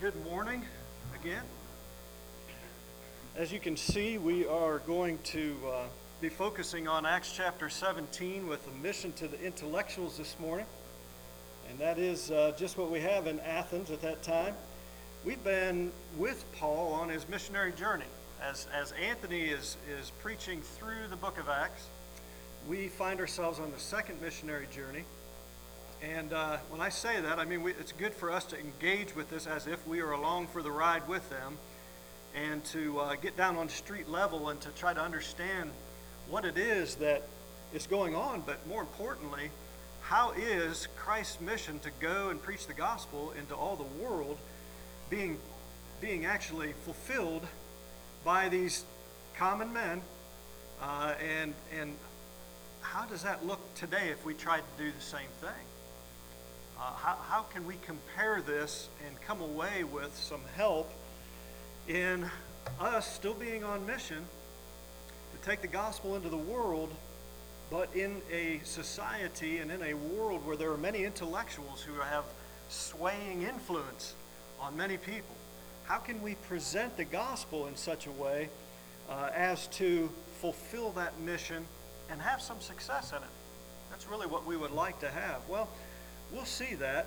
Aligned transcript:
Good 0.00 0.24
morning 0.24 0.64
again. 1.14 1.42
As 3.36 3.52
you 3.52 3.60
can 3.60 3.76
see, 3.76 4.16
we 4.16 4.46
are 4.46 4.78
going 4.78 5.18
to 5.24 5.54
uh, 5.70 5.82
be 6.22 6.30
focusing 6.30 6.88
on 6.88 7.04
Acts 7.04 7.34
chapter 7.36 7.68
17 7.68 8.48
with 8.48 8.66
a 8.66 8.82
mission 8.82 9.12
to 9.12 9.28
the 9.28 9.38
intellectuals 9.44 10.16
this 10.16 10.36
morning. 10.40 10.64
And 11.68 11.78
that 11.80 11.98
is 11.98 12.30
uh, 12.30 12.54
just 12.56 12.78
what 12.78 12.90
we 12.90 13.00
have 13.00 13.26
in 13.26 13.40
Athens 13.40 13.90
at 13.90 14.00
that 14.00 14.22
time. 14.22 14.54
We've 15.22 15.44
been 15.44 15.92
with 16.16 16.46
Paul 16.56 16.94
on 16.94 17.10
his 17.10 17.28
missionary 17.28 17.72
journey. 17.72 18.06
As, 18.42 18.68
as 18.72 18.92
Anthony 18.92 19.42
is, 19.42 19.76
is 19.86 20.12
preaching 20.22 20.62
through 20.62 21.08
the 21.10 21.16
book 21.16 21.38
of 21.38 21.50
Acts, 21.50 21.88
we 22.66 22.88
find 22.88 23.20
ourselves 23.20 23.60
on 23.60 23.70
the 23.70 23.78
second 23.78 24.22
missionary 24.22 24.66
journey. 24.74 25.04
And 26.02 26.32
uh, 26.32 26.56
when 26.70 26.80
I 26.80 26.88
say 26.88 27.20
that, 27.20 27.38
I 27.38 27.44
mean 27.44 27.62
we, 27.62 27.72
it's 27.72 27.92
good 27.92 28.14
for 28.14 28.30
us 28.30 28.44
to 28.46 28.58
engage 28.58 29.14
with 29.14 29.28
this 29.28 29.46
as 29.46 29.66
if 29.66 29.86
we 29.86 30.00
are 30.00 30.12
along 30.12 30.46
for 30.46 30.62
the 30.62 30.70
ride 30.70 31.06
with 31.06 31.28
them 31.28 31.58
and 32.34 32.64
to 32.66 33.00
uh, 33.00 33.14
get 33.16 33.36
down 33.36 33.56
on 33.56 33.68
street 33.68 34.08
level 34.08 34.48
and 34.48 34.60
to 34.62 34.70
try 34.70 34.94
to 34.94 35.00
understand 35.00 35.70
what 36.28 36.44
it 36.44 36.56
is 36.56 36.94
that 36.96 37.22
is 37.74 37.86
going 37.86 38.14
on, 38.14 38.42
but 38.46 38.66
more 38.66 38.80
importantly, 38.80 39.50
how 40.02 40.32
is 40.32 40.88
Christ's 40.96 41.40
mission 41.40 41.78
to 41.80 41.90
go 42.00 42.30
and 42.30 42.42
preach 42.42 42.66
the 42.66 42.72
gospel 42.72 43.32
into 43.38 43.54
all 43.54 43.76
the 43.76 44.02
world 44.02 44.38
being, 45.08 45.38
being 46.00 46.24
actually 46.24 46.72
fulfilled 46.84 47.46
by 48.24 48.48
these 48.48 48.84
common 49.36 49.72
men? 49.72 50.00
Uh, 50.80 51.14
and, 51.22 51.52
and 51.78 51.94
how 52.80 53.04
does 53.04 53.22
that 53.22 53.44
look 53.46 53.60
today 53.74 54.08
if 54.08 54.24
we 54.24 54.32
tried 54.34 54.62
to 54.78 54.84
do 54.84 54.90
the 54.90 55.02
same 55.02 55.28
thing? 55.40 55.69
Uh, 56.80 56.94
how, 56.94 57.18
how 57.28 57.42
can 57.42 57.66
we 57.66 57.74
compare 57.84 58.40
this 58.40 58.88
and 59.06 59.20
come 59.20 59.42
away 59.42 59.84
with 59.84 60.16
some 60.16 60.40
help 60.56 60.90
in 61.86 62.24
us 62.80 63.12
still 63.12 63.34
being 63.34 63.62
on 63.62 63.84
mission 63.84 64.16
to 64.16 65.46
take 65.46 65.60
the 65.60 65.68
gospel 65.68 66.16
into 66.16 66.30
the 66.30 66.38
world, 66.38 66.90
but 67.70 67.94
in 67.94 68.22
a 68.32 68.60
society 68.64 69.58
and 69.58 69.70
in 69.70 69.82
a 69.82 69.92
world 69.92 70.46
where 70.46 70.56
there 70.56 70.72
are 70.72 70.78
many 70.78 71.04
intellectuals 71.04 71.82
who 71.82 72.00
have 72.00 72.24
swaying 72.70 73.42
influence 73.42 74.14
on 74.58 74.74
many 74.74 74.96
people? 74.96 75.36
How 75.84 75.98
can 75.98 76.22
we 76.22 76.34
present 76.36 76.96
the 76.96 77.04
gospel 77.04 77.66
in 77.66 77.76
such 77.76 78.06
a 78.06 78.10
way 78.12 78.48
uh, 79.10 79.28
as 79.34 79.66
to 79.66 80.08
fulfill 80.40 80.92
that 80.92 81.20
mission 81.20 81.62
and 82.08 82.22
have 82.22 82.40
some 82.40 82.60
success 82.60 83.10
in 83.10 83.18
it? 83.18 83.34
That's 83.90 84.08
really 84.08 84.26
what 84.26 84.46
we 84.46 84.56
would 84.56 84.70
like 84.70 84.98
to 85.00 85.10
have. 85.10 85.46
Well, 85.46 85.68
We'll 86.32 86.44
see 86.44 86.74
that 86.76 87.06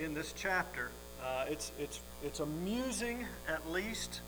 in 0.00 0.14
this 0.14 0.34
chapter. 0.36 0.90
Uh, 1.22 1.44
it's, 1.48 1.70
it's, 1.78 2.00
it's 2.24 2.40
amusing 2.40 3.24
at 3.48 3.70
least, 3.70 4.20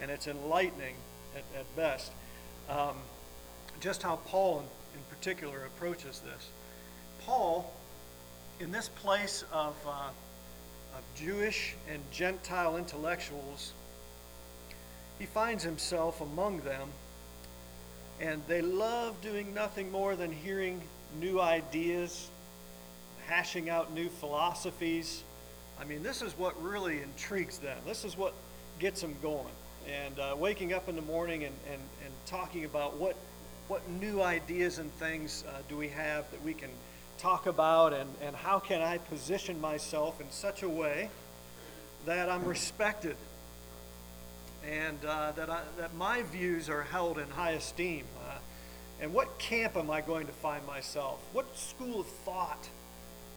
and 0.00 0.10
it's 0.10 0.26
enlightening 0.26 0.94
at, 1.34 1.44
at 1.58 1.76
best. 1.76 2.12
Um, 2.68 2.96
just 3.80 4.02
how 4.02 4.16
Paul, 4.26 4.58
in, 4.58 4.98
in, 4.98 5.04
particular, 5.08 5.64
approaches 5.64 6.20
this. 6.20 6.50
Paul, 7.24 7.72
in 8.60 8.70
this 8.70 8.88
place 8.88 9.42
of, 9.52 9.74
uh, 9.86 10.10
of 10.96 11.02
Jewish 11.16 11.74
and 11.90 12.02
Gentile 12.12 12.76
intellectuals, 12.76 13.72
he 15.18 15.24
finds 15.24 15.64
himself 15.64 16.20
among 16.20 16.60
them, 16.60 16.90
and 18.20 18.42
they 18.48 18.60
love 18.60 19.18
doing 19.22 19.54
nothing 19.54 19.90
more 19.90 20.14
than 20.14 20.30
hearing 20.30 20.82
new 21.18 21.40
ideas 21.40 22.28
hashing 23.26 23.70
out 23.70 23.92
new 23.92 24.08
philosophies. 24.08 25.22
I 25.80 25.84
mean, 25.84 26.02
this 26.02 26.22
is 26.22 26.36
what 26.38 26.60
really 26.62 27.02
intrigues 27.02 27.58
them. 27.58 27.78
This 27.86 28.04
is 28.04 28.16
what 28.16 28.34
gets 28.78 29.00
them 29.00 29.14
going. 29.22 29.54
And 29.86 30.18
uh, 30.18 30.34
waking 30.38 30.72
up 30.72 30.88
in 30.88 30.96
the 30.96 31.02
morning 31.02 31.44
and, 31.44 31.54
and, 31.70 31.80
and 32.04 32.12
talking 32.26 32.64
about 32.64 32.96
what, 32.96 33.16
what 33.68 33.88
new 33.88 34.22
ideas 34.22 34.78
and 34.78 34.92
things 34.94 35.44
uh, 35.48 35.52
do 35.68 35.76
we 35.76 35.88
have 35.88 36.30
that 36.30 36.42
we 36.42 36.54
can 36.54 36.70
talk 37.18 37.46
about, 37.46 37.92
and, 37.92 38.10
and 38.22 38.34
how 38.34 38.58
can 38.58 38.80
I 38.80 38.98
position 38.98 39.60
myself 39.60 40.20
in 40.20 40.30
such 40.30 40.62
a 40.62 40.68
way 40.68 41.10
that 42.06 42.28
I'm 42.28 42.44
respected 42.44 43.16
and 44.66 44.98
uh, 45.04 45.32
that, 45.32 45.50
I, 45.50 45.60
that 45.78 45.94
my 45.94 46.22
views 46.22 46.68
are 46.68 46.82
held 46.82 47.18
in 47.18 47.28
high 47.28 47.52
esteem. 47.52 48.04
Uh, 48.26 48.38
and 49.00 49.12
what 49.12 49.38
camp 49.38 49.76
am 49.76 49.90
I 49.90 50.00
going 50.00 50.26
to 50.26 50.32
find 50.32 50.66
myself? 50.66 51.20
What 51.32 51.56
school 51.56 52.00
of 52.00 52.06
thought 52.06 52.68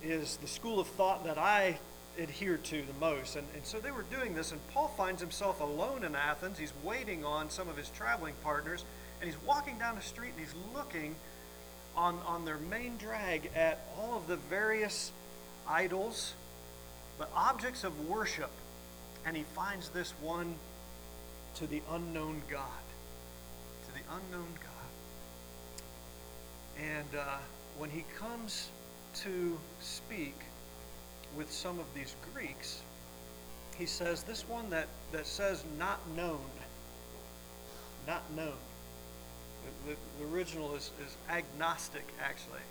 is 0.03 0.37
the 0.37 0.47
school 0.47 0.79
of 0.79 0.87
thought 0.87 1.25
that 1.25 1.37
I 1.37 1.79
adhere 2.17 2.57
to 2.57 2.81
the 2.81 2.99
most. 2.99 3.35
And, 3.35 3.47
and 3.55 3.65
so 3.65 3.79
they 3.79 3.91
were 3.91 4.03
doing 4.03 4.33
this, 4.35 4.51
and 4.51 4.65
Paul 4.69 4.87
finds 4.89 5.21
himself 5.21 5.61
alone 5.61 6.03
in 6.03 6.15
Athens. 6.15 6.57
He's 6.57 6.73
waiting 6.83 7.23
on 7.25 7.49
some 7.49 7.69
of 7.69 7.77
his 7.77 7.89
traveling 7.89 8.33
partners, 8.43 8.83
and 9.19 9.29
he's 9.29 9.41
walking 9.43 9.77
down 9.77 9.95
the 9.95 10.01
street 10.01 10.31
and 10.35 10.39
he's 10.39 10.55
looking 10.73 11.15
on, 11.95 12.19
on 12.25 12.45
their 12.45 12.57
main 12.57 12.97
drag 12.97 13.49
at 13.55 13.79
all 13.97 14.15
of 14.15 14.27
the 14.27 14.35
various 14.35 15.11
idols, 15.67 16.33
but 17.17 17.29
objects 17.35 17.83
of 17.83 18.07
worship. 18.07 18.51
And 19.25 19.35
he 19.35 19.43
finds 19.55 19.89
this 19.89 20.13
one 20.21 20.55
to 21.55 21.67
the 21.67 21.81
unknown 21.91 22.41
God. 22.49 22.61
To 23.87 23.93
the 23.93 24.01
unknown 24.15 24.47
God. 24.61 24.71
And 26.79 27.19
uh, 27.19 27.37
when 27.77 27.89
he 27.89 28.05
comes 28.17 28.69
to 29.23 29.57
speak 29.79 30.35
with 31.35 31.51
some 31.51 31.79
of 31.79 31.85
these 31.93 32.15
Greeks, 32.33 32.81
he 33.77 33.85
says, 33.85 34.23
This 34.23 34.47
one 34.47 34.69
that, 34.69 34.87
that 35.11 35.27
says 35.27 35.63
not 35.77 35.99
known, 36.15 36.39
not 38.07 38.23
known. 38.35 38.53
The, 39.85 39.91
the, 39.91 39.97
the 40.19 40.35
original 40.35 40.75
is, 40.75 40.91
is 41.05 41.15
agnostic, 41.29 42.07
actually. 42.21 42.61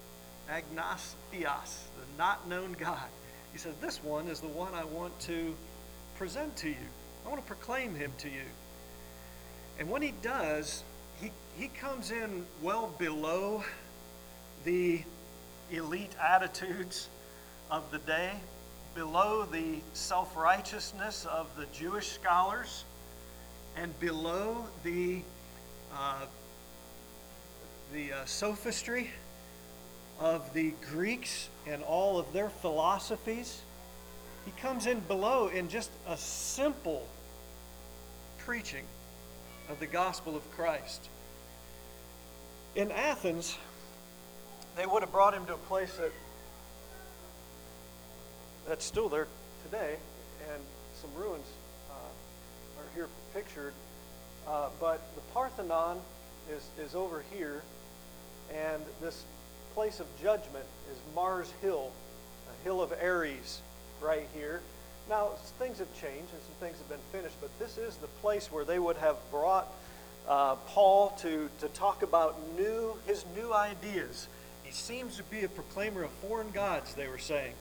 Agnostios, 0.50 1.84
the 1.98 2.18
not 2.18 2.48
known 2.48 2.72
God. 2.78 3.08
He 3.52 3.58
says, 3.58 3.74
This 3.80 4.02
one 4.02 4.26
is 4.28 4.40
the 4.40 4.48
one 4.48 4.74
I 4.74 4.84
want 4.84 5.18
to 5.20 5.54
present 6.16 6.56
to 6.58 6.68
you. 6.68 6.76
I 7.24 7.28
want 7.28 7.40
to 7.40 7.46
proclaim 7.46 7.94
him 7.94 8.12
to 8.18 8.28
you. 8.28 8.44
And 9.78 9.90
when 9.90 10.02
he 10.02 10.12
does, 10.22 10.82
he, 11.20 11.30
he 11.58 11.68
comes 11.68 12.10
in 12.10 12.46
well 12.62 12.94
below 12.98 13.64
the 14.64 15.02
elite 15.70 16.14
attitudes 16.20 17.08
of 17.70 17.90
the 17.90 17.98
day, 17.98 18.32
below 18.94 19.44
the 19.44 19.80
self 19.92 20.36
righteousness 20.36 21.26
of 21.30 21.48
the 21.56 21.66
Jewish 21.72 22.08
scholars, 22.12 22.84
and 23.76 23.98
below 24.00 24.66
the, 24.84 25.22
uh, 25.94 26.26
the 27.92 28.12
uh, 28.12 28.24
sophistry 28.24 29.10
of 30.18 30.52
the 30.54 30.72
Greeks 30.90 31.48
and 31.66 31.82
all 31.82 32.18
of 32.18 32.32
their 32.32 32.48
philosophies. 32.48 33.60
He 34.44 34.52
comes 34.62 34.86
in 34.86 35.00
below 35.00 35.48
in 35.48 35.68
just 35.68 35.90
a 36.08 36.16
simple 36.16 37.06
preaching 38.38 38.84
of 39.68 39.80
the 39.80 39.86
gospel 39.86 40.36
of 40.36 40.50
Christ. 40.52 41.08
In 42.76 42.90
Athens, 42.92 43.58
they 44.76 44.84
would 44.86 45.02
have 45.02 45.10
brought 45.10 45.34
him 45.34 45.46
to 45.46 45.54
a 45.54 45.58
place 45.58 45.96
that 45.96 46.12
that's 48.68 48.84
still 48.84 49.08
there 49.08 49.26
today, 49.64 49.96
and 50.52 50.62
some 51.00 51.10
ruins 51.16 51.46
uh, 51.90 51.94
are 51.94 52.94
here 52.94 53.08
pictured. 53.32 53.72
Uh, 54.46 54.68
but 54.80 55.00
the 55.14 55.20
Parthenon 55.32 55.98
is, 56.50 56.68
is 56.84 56.94
over 56.94 57.22
here, 57.32 57.62
and 58.54 58.82
this 59.00 59.24
place 59.74 59.98
of 59.98 60.06
judgment 60.22 60.64
is 60.92 60.98
Mars 61.14 61.52
Hill, 61.62 61.90
a 62.50 62.64
hill 62.64 62.82
of 62.82 62.92
Ares, 63.02 63.62
right 64.00 64.28
here. 64.34 64.60
Now, 65.08 65.30
things 65.58 65.78
have 65.78 65.92
changed 65.94 66.32
and 66.32 66.42
some 66.42 66.54
things 66.60 66.78
have 66.78 66.88
been 66.88 66.98
finished, 67.12 67.36
but 67.40 67.56
this 67.58 67.78
is 67.78 67.96
the 67.96 68.08
place 68.20 68.50
where 68.52 68.64
they 68.64 68.78
would 68.78 68.96
have 68.96 69.16
brought 69.30 69.72
uh, 70.28 70.56
Paul 70.66 71.10
to, 71.20 71.48
to 71.60 71.68
talk 71.68 72.02
about 72.02 72.36
new, 72.58 72.96
his 73.06 73.24
new 73.36 73.52
ideas 73.54 74.26
he 74.66 74.72
seems 74.72 75.16
to 75.16 75.22
be 75.24 75.44
a 75.44 75.48
proclaimer 75.48 76.02
of 76.02 76.10
foreign 76.10 76.50
gods, 76.50 76.94
they 76.94 77.06
were 77.06 77.18
saying. 77.18 77.54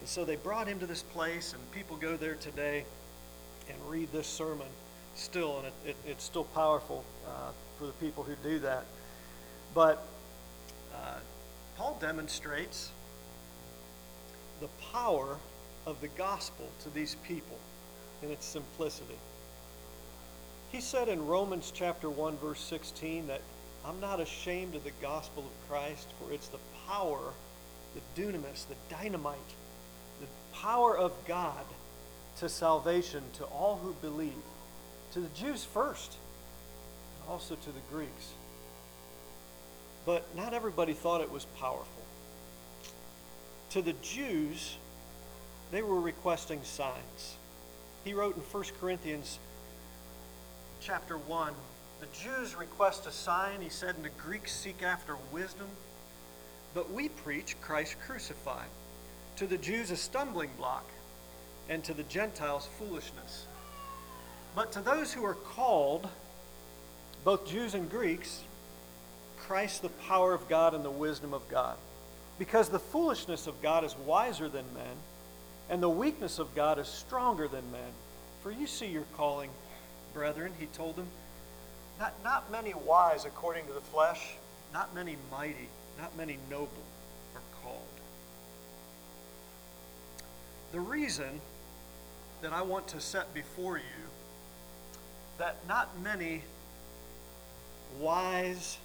And 0.00 0.08
so 0.08 0.24
they 0.24 0.36
brought 0.36 0.68
him 0.68 0.78
to 0.80 0.86
this 0.86 1.02
place, 1.02 1.54
and 1.54 1.72
people 1.72 1.96
go 1.96 2.16
there 2.16 2.34
today 2.34 2.84
and 3.68 3.78
read 3.88 4.12
this 4.12 4.26
sermon 4.26 4.66
still, 5.14 5.58
and 5.58 5.66
it, 5.66 5.72
it, 5.86 5.96
it's 6.06 6.24
still 6.24 6.44
powerful 6.44 7.04
uh, 7.26 7.50
for 7.78 7.86
the 7.86 7.92
people 7.92 8.22
who 8.22 8.34
do 8.42 8.58
that. 8.58 8.84
But 9.74 10.06
uh, 10.94 11.18
Paul 11.76 11.96
demonstrates 12.00 12.90
the 14.60 14.68
power 14.92 15.38
of 15.86 16.00
the 16.00 16.08
gospel 16.08 16.68
to 16.82 16.90
these 16.90 17.16
people 17.26 17.58
in 18.22 18.30
its 18.30 18.44
simplicity. 18.44 19.18
He 20.70 20.80
said 20.80 21.08
in 21.08 21.26
Romans 21.26 21.72
chapter 21.74 22.08
1 22.08 22.36
verse 22.38 22.60
16 22.60 23.26
that 23.26 23.40
I'm 23.84 24.00
not 24.00 24.20
ashamed 24.20 24.74
of 24.74 24.84
the 24.84 24.92
gospel 25.00 25.42
of 25.42 25.68
Christ, 25.68 26.08
for 26.18 26.32
it's 26.32 26.48
the 26.48 26.58
power, 26.86 27.32
the 27.94 28.22
dunamis, 28.22 28.66
the 28.68 28.76
dynamite, 28.94 29.38
the 30.20 30.26
power 30.56 30.96
of 30.96 31.12
God 31.26 31.64
to 32.38 32.48
salvation 32.48 33.22
to 33.34 33.44
all 33.44 33.80
who 33.82 33.92
believe, 33.94 34.32
to 35.12 35.20
the 35.20 35.28
Jews 35.28 35.64
first, 35.64 36.16
and 37.20 37.30
also 37.30 37.56
to 37.56 37.70
the 37.70 37.80
Greeks. 37.90 38.32
But 40.06 40.34
not 40.36 40.54
everybody 40.54 40.92
thought 40.92 41.20
it 41.20 41.30
was 41.30 41.44
powerful. 41.58 41.86
To 43.70 43.82
the 43.82 43.94
Jews, 43.94 44.76
they 45.70 45.82
were 45.82 46.00
requesting 46.00 46.60
signs. 46.62 47.36
He 48.04 48.14
wrote 48.14 48.36
in 48.36 48.42
1 48.42 48.64
Corinthians 48.80 49.38
chapter 50.80 51.16
1 51.16 51.54
the 52.02 52.18
Jews 52.18 52.56
request 52.56 53.06
a 53.06 53.12
sign, 53.12 53.60
he 53.60 53.68
said, 53.68 53.94
and 53.94 54.04
the 54.04 54.08
Greeks 54.08 54.52
seek 54.52 54.82
after 54.82 55.14
wisdom. 55.30 55.68
But 56.74 56.92
we 56.92 57.08
preach 57.08 57.54
Christ 57.60 57.94
crucified. 58.04 58.66
To 59.36 59.46
the 59.46 59.56
Jews, 59.56 59.92
a 59.92 59.96
stumbling 59.96 60.50
block, 60.58 60.84
and 61.68 61.84
to 61.84 61.94
the 61.94 62.02
Gentiles, 62.02 62.68
foolishness. 62.76 63.46
But 64.56 64.72
to 64.72 64.80
those 64.80 65.12
who 65.12 65.24
are 65.24 65.36
called, 65.36 66.08
both 67.22 67.46
Jews 67.46 67.74
and 67.74 67.88
Greeks, 67.88 68.42
Christ 69.38 69.82
the 69.82 69.88
power 69.88 70.34
of 70.34 70.48
God 70.48 70.74
and 70.74 70.84
the 70.84 70.90
wisdom 70.90 71.32
of 71.32 71.48
God. 71.48 71.76
Because 72.36 72.68
the 72.68 72.80
foolishness 72.80 73.46
of 73.46 73.62
God 73.62 73.84
is 73.84 73.96
wiser 73.98 74.48
than 74.48 74.64
men, 74.74 74.96
and 75.70 75.80
the 75.80 75.88
weakness 75.88 76.40
of 76.40 76.52
God 76.56 76.80
is 76.80 76.88
stronger 76.88 77.46
than 77.46 77.70
men. 77.70 77.92
For 78.42 78.50
you 78.50 78.66
see 78.66 78.86
your 78.86 79.04
calling, 79.16 79.50
brethren, 80.12 80.50
he 80.58 80.66
told 80.66 80.96
them. 80.96 81.06
Not, 82.02 82.14
not 82.24 82.50
many 82.50 82.74
wise 82.74 83.26
according 83.26 83.64
to 83.68 83.72
the 83.72 83.80
flesh, 83.80 84.34
not 84.72 84.92
many 84.92 85.16
mighty, 85.30 85.68
not 86.00 86.16
many 86.16 86.36
noble 86.50 86.66
are 87.36 87.62
called. 87.62 87.78
The 90.72 90.80
reason 90.80 91.40
that 92.40 92.52
I 92.52 92.62
want 92.62 92.88
to 92.88 93.00
set 93.00 93.32
before 93.32 93.76
you 93.76 93.84
that 95.38 95.58
not 95.68 95.96
many 96.02 96.42
wise 98.00 98.78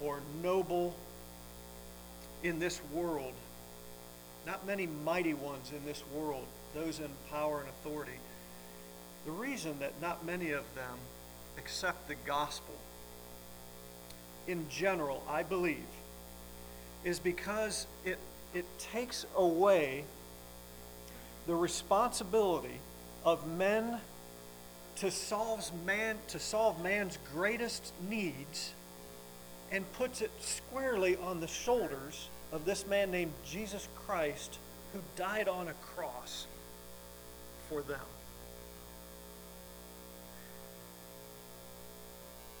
or 0.00 0.18
noble 0.42 0.96
in 2.42 2.58
this 2.58 2.80
world, 2.92 3.34
not 4.46 4.66
many 4.66 4.88
mighty 5.04 5.34
ones 5.34 5.70
in 5.70 5.84
this 5.84 6.02
world, 6.12 6.46
those 6.74 6.98
in 6.98 7.08
power 7.30 7.60
and 7.60 7.68
authority, 7.68 8.18
the 9.26 9.30
reason 9.30 9.78
that 9.78 9.92
not 10.02 10.26
many 10.26 10.50
of 10.50 10.64
them 10.74 10.98
accept 11.58 12.08
the 12.08 12.14
gospel 12.14 12.74
in 14.46 14.68
general, 14.68 15.22
I 15.28 15.42
believe, 15.42 15.84
is 17.04 17.18
because 17.18 17.86
it, 18.04 18.18
it 18.54 18.64
takes 18.78 19.26
away 19.36 20.04
the 21.46 21.54
responsibility 21.54 22.80
of 23.24 23.46
men 23.46 23.98
to 24.96 25.10
solve 25.10 25.70
man 25.86 26.16
to 26.28 26.38
solve 26.38 26.82
man's 26.82 27.18
greatest 27.32 27.92
needs 28.08 28.74
and 29.70 29.90
puts 29.94 30.20
it 30.20 30.30
squarely 30.40 31.16
on 31.16 31.40
the 31.40 31.46
shoulders 31.46 32.28
of 32.52 32.64
this 32.66 32.86
man 32.86 33.10
named 33.10 33.32
Jesus 33.44 33.88
Christ 34.06 34.58
who 34.92 35.00
died 35.16 35.48
on 35.48 35.68
a 35.68 35.72
cross 35.94 36.46
for 37.68 37.80
them. 37.80 38.00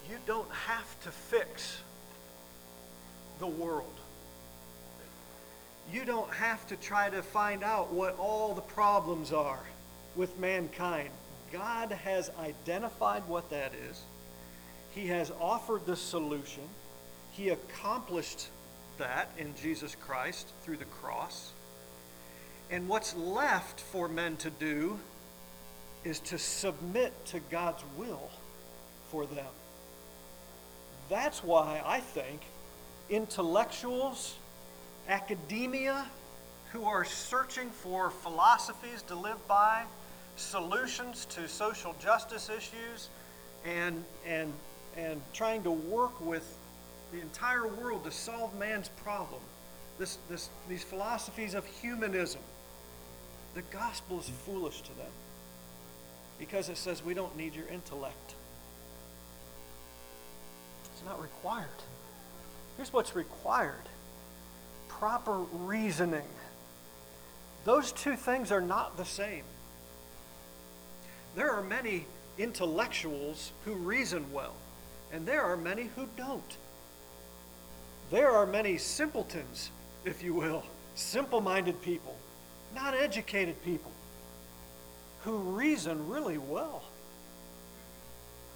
You 0.08 0.16
don't 0.26 0.50
have 0.50 1.00
to 1.02 1.10
fix 1.10 1.80
the 3.38 3.46
world. 3.46 3.92
You 5.92 6.04
don't 6.04 6.30
have 6.32 6.66
to 6.68 6.76
try 6.76 7.10
to 7.10 7.22
find 7.22 7.62
out 7.62 7.92
what 7.92 8.18
all 8.18 8.54
the 8.54 8.62
problems 8.62 9.32
are 9.32 9.62
with 10.16 10.38
mankind. 10.38 11.10
God 11.52 11.92
has 11.92 12.30
identified 12.40 13.26
what 13.26 13.50
that 13.50 13.72
is. 13.74 14.00
He 14.94 15.08
has 15.08 15.32
offered 15.40 15.86
the 15.86 15.96
solution. 15.96 16.62
He 17.32 17.48
accomplished 17.48 18.48
that 18.98 19.30
in 19.38 19.54
Jesus 19.56 19.94
Christ 19.94 20.48
through 20.62 20.76
the 20.76 20.84
cross. 20.84 21.52
And 22.70 22.88
what's 22.88 23.14
left 23.14 23.80
for 23.80 24.08
men 24.08 24.36
to 24.38 24.50
do 24.50 24.98
is 26.04 26.20
to 26.20 26.38
submit 26.38 27.12
to 27.26 27.40
God's 27.50 27.82
will 27.96 28.30
for 29.10 29.26
them. 29.26 29.46
That's 31.12 31.44
why 31.44 31.82
I 31.84 32.00
think 32.00 32.40
intellectuals, 33.10 34.34
academia, 35.10 36.06
who 36.72 36.84
are 36.84 37.04
searching 37.04 37.68
for 37.68 38.08
philosophies 38.08 39.02
to 39.08 39.14
live 39.14 39.46
by, 39.46 39.82
solutions 40.36 41.26
to 41.26 41.46
social 41.48 41.94
justice 42.00 42.48
issues, 42.48 43.10
and, 43.66 44.02
and, 44.26 44.54
and 44.96 45.20
trying 45.34 45.62
to 45.64 45.70
work 45.70 46.18
with 46.18 46.56
the 47.12 47.20
entire 47.20 47.66
world 47.66 48.04
to 48.04 48.10
solve 48.10 48.58
man's 48.58 48.88
problem. 48.88 49.42
This, 49.98 50.16
this, 50.30 50.48
these 50.66 50.82
philosophies 50.82 51.52
of 51.52 51.66
humanism. 51.66 52.40
The 53.54 53.62
gospel 53.70 54.18
is 54.18 54.30
foolish 54.46 54.80
to 54.80 54.96
them 54.96 55.12
because 56.38 56.70
it 56.70 56.78
says 56.78 57.04
we 57.04 57.12
don't 57.12 57.36
need 57.36 57.54
your 57.54 57.68
intellect. 57.68 58.34
Not 61.06 61.20
required. 61.20 61.68
Here's 62.76 62.92
what's 62.92 63.14
required 63.14 63.88
proper 65.02 65.38
reasoning. 65.52 66.28
Those 67.64 67.90
two 67.90 68.14
things 68.14 68.52
are 68.52 68.60
not 68.60 68.96
the 68.96 69.04
same. 69.04 69.42
There 71.34 71.50
are 71.50 71.62
many 71.62 72.06
intellectuals 72.38 73.50
who 73.64 73.74
reason 73.74 74.24
well, 74.32 74.54
and 75.12 75.26
there 75.26 75.42
are 75.42 75.56
many 75.56 75.90
who 75.96 76.06
don't. 76.16 76.56
There 78.12 78.30
are 78.30 78.46
many 78.46 78.78
simpletons, 78.78 79.72
if 80.04 80.22
you 80.22 80.34
will, 80.34 80.62
simple 80.94 81.40
minded 81.40 81.82
people, 81.82 82.16
not 82.72 82.94
educated 82.94 83.60
people, 83.64 83.90
who 85.22 85.36
reason 85.38 86.08
really 86.08 86.38
well. 86.38 86.84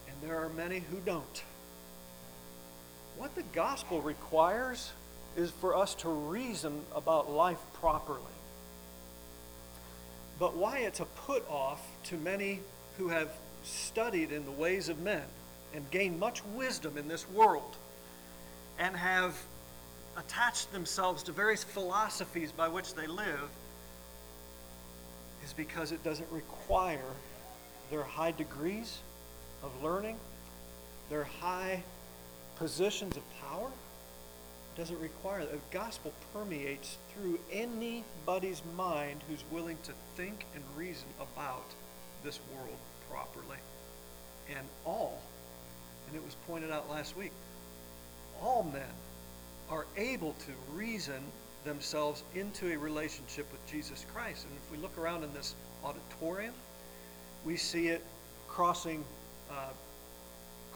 And 0.06 0.16
there 0.30 0.38
are 0.38 0.50
many 0.50 0.78
who 0.78 0.98
don't. 1.04 1.42
What 3.16 3.34
the 3.34 3.42
gospel 3.54 4.00
requires 4.02 4.92
is 5.36 5.50
for 5.50 5.76
us 5.76 5.94
to 5.96 6.08
reason 6.08 6.82
about 6.94 7.30
life 7.30 7.60
properly. 7.74 8.20
But 10.38 10.56
why 10.56 10.78
it's 10.78 11.00
a 11.00 11.04
put 11.04 11.48
off 11.48 11.80
to 12.04 12.16
many 12.16 12.60
who 12.98 13.08
have 13.08 13.30
studied 13.62 14.32
in 14.32 14.44
the 14.44 14.50
ways 14.50 14.88
of 14.88 14.98
men 15.00 15.22
and 15.74 15.90
gained 15.90 16.20
much 16.20 16.44
wisdom 16.54 16.96
in 16.96 17.08
this 17.08 17.28
world 17.30 17.76
and 18.78 18.94
have 18.96 19.34
attached 20.16 20.72
themselves 20.72 21.22
to 21.24 21.32
various 21.32 21.64
philosophies 21.64 22.52
by 22.52 22.68
which 22.68 22.94
they 22.94 23.06
live 23.06 23.48
is 25.44 25.52
because 25.52 25.92
it 25.92 26.02
doesn't 26.02 26.30
require 26.30 27.12
their 27.90 28.02
high 28.02 28.32
degrees 28.32 28.98
of 29.62 29.70
learning, 29.82 30.16
their 31.08 31.24
high 31.24 31.82
positions 32.56 33.16
of 33.16 33.22
power 33.40 33.70
doesn't 34.76 35.00
require 35.00 35.40
that. 35.40 35.52
The 35.52 35.78
gospel 35.78 36.12
permeates 36.32 36.98
through 37.12 37.38
anybody's 37.50 38.62
mind 38.76 39.22
who's 39.28 39.44
willing 39.50 39.78
to 39.84 39.92
think 40.16 40.44
and 40.54 40.62
reason 40.76 41.06
about 41.20 41.66
this 42.24 42.40
world 42.54 42.76
properly. 43.10 43.58
And 44.50 44.66
all, 44.84 45.20
and 46.06 46.16
it 46.16 46.24
was 46.24 46.36
pointed 46.46 46.70
out 46.70 46.90
last 46.90 47.16
week, 47.16 47.32
all 48.42 48.64
men 48.64 48.82
are 49.70 49.86
able 49.96 50.34
to 50.34 50.52
reason 50.74 51.20
themselves 51.64 52.22
into 52.34 52.72
a 52.72 52.76
relationship 52.76 53.50
with 53.50 53.66
Jesus 53.70 54.04
Christ. 54.14 54.44
And 54.44 54.52
if 54.64 54.70
we 54.70 54.78
look 54.78 54.96
around 54.98 55.24
in 55.24 55.32
this 55.32 55.54
auditorium, 55.84 56.54
we 57.44 57.56
see 57.56 57.88
it 57.88 58.04
crossing 58.46 59.04
uh, 59.50 59.70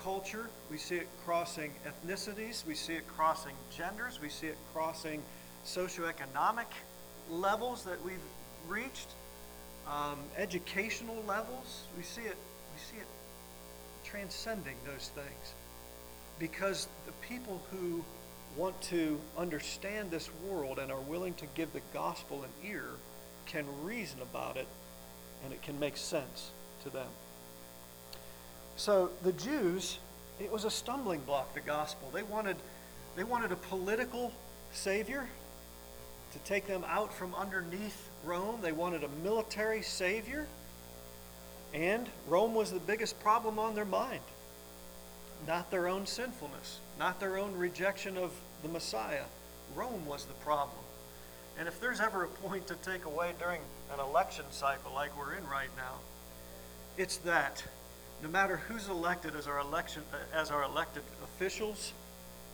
culture, 0.02 0.48
we 0.70 0.78
see 0.78 0.96
it 0.96 1.08
crossing 1.24 1.72
ethnicities, 1.86 2.66
we 2.66 2.74
see 2.74 2.94
it 2.94 3.06
crossing 3.08 3.54
genders, 3.76 4.20
we 4.20 4.28
see 4.28 4.46
it 4.46 4.56
crossing 4.72 5.22
socioeconomic 5.64 6.66
levels 7.30 7.84
that 7.84 8.02
we've 8.04 8.18
reached, 8.68 9.08
um, 9.86 10.18
educational 10.36 11.22
levels. 11.26 11.84
We 11.96 12.02
see 12.02 12.22
it, 12.22 12.36
we 12.74 12.80
see 12.80 12.96
it 13.00 13.06
transcending 14.04 14.76
those 14.86 15.10
things. 15.14 15.54
Because 16.38 16.88
the 17.06 17.12
people 17.26 17.60
who 17.70 18.02
want 18.56 18.80
to 18.82 19.20
understand 19.36 20.10
this 20.10 20.30
world 20.48 20.78
and 20.78 20.90
are 20.90 21.00
willing 21.00 21.34
to 21.34 21.46
give 21.54 21.72
the 21.72 21.82
gospel 21.92 22.42
an 22.42 22.68
ear 22.68 22.86
can 23.46 23.64
reason 23.84 24.20
about 24.22 24.56
it 24.56 24.66
and 25.44 25.52
it 25.52 25.62
can 25.62 25.78
make 25.78 25.96
sense 25.96 26.50
to 26.82 26.90
them. 26.90 27.06
So 28.80 29.10
the 29.22 29.32
Jews, 29.32 29.98
it 30.38 30.50
was 30.50 30.64
a 30.64 30.70
stumbling 30.70 31.20
block, 31.20 31.52
the 31.52 31.60
gospel. 31.60 32.08
They 32.14 32.22
wanted, 32.22 32.56
they 33.14 33.24
wanted 33.24 33.52
a 33.52 33.56
political 33.56 34.32
savior 34.72 35.28
to 36.32 36.38
take 36.46 36.66
them 36.66 36.82
out 36.88 37.12
from 37.12 37.34
underneath 37.34 38.08
Rome. 38.24 38.60
They 38.62 38.72
wanted 38.72 39.04
a 39.04 39.08
military 39.22 39.82
savior 39.82 40.46
And 41.74 42.08
Rome 42.26 42.54
was 42.54 42.72
the 42.72 42.80
biggest 42.80 43.20
problem 43.20 43.58
on 43.58 43.74
their 43.74 43.84
mind. 43.84 44.22
Not 45.46 45.70
their 45.70 45.86
own 45.86 46.06
sinfulness, 46.06 46.80
not 46.98 47.20
their 47.20 47.36
own 47.36 47.54
rejection 47.56 48.16
of 48.16 48.32
the 48.62 48.70
Messiah. 48.70 49.24
Rome 49.74 50.06
was 50.06 50.24
the 50.24 50.32
problem. 50.34 50.78
And 51.58 51.68
if 51.68 51.78
there's 51.82 52.00
ever 52.00 52.24
a 52.24 52.28
point 52.28 52.66
to 52.68 52.76
take 52.76 53.04
away 53.04 53.34
during 53.38 53.60
an 53.92 54.00
election 54.00 54.46
cycle 54.50 54.94
like 54.94 55.16
we're 55.18 55.34
in 55.34 55.46
right 55.46 55.68
now, 55.76 55.96
it's 56.96 57.18
that 57.18 57.62
no 58.22 58.28
matter 58.28 58.56
who's 58.56 58.88
elected 58.88 59.34
as 59.34 59.46
our 59.46 59.58
election 59.58 60.02
as 60.32 60.50
our 60.50 60.62
elected 60.62 61.02
officials, 61.22 61.92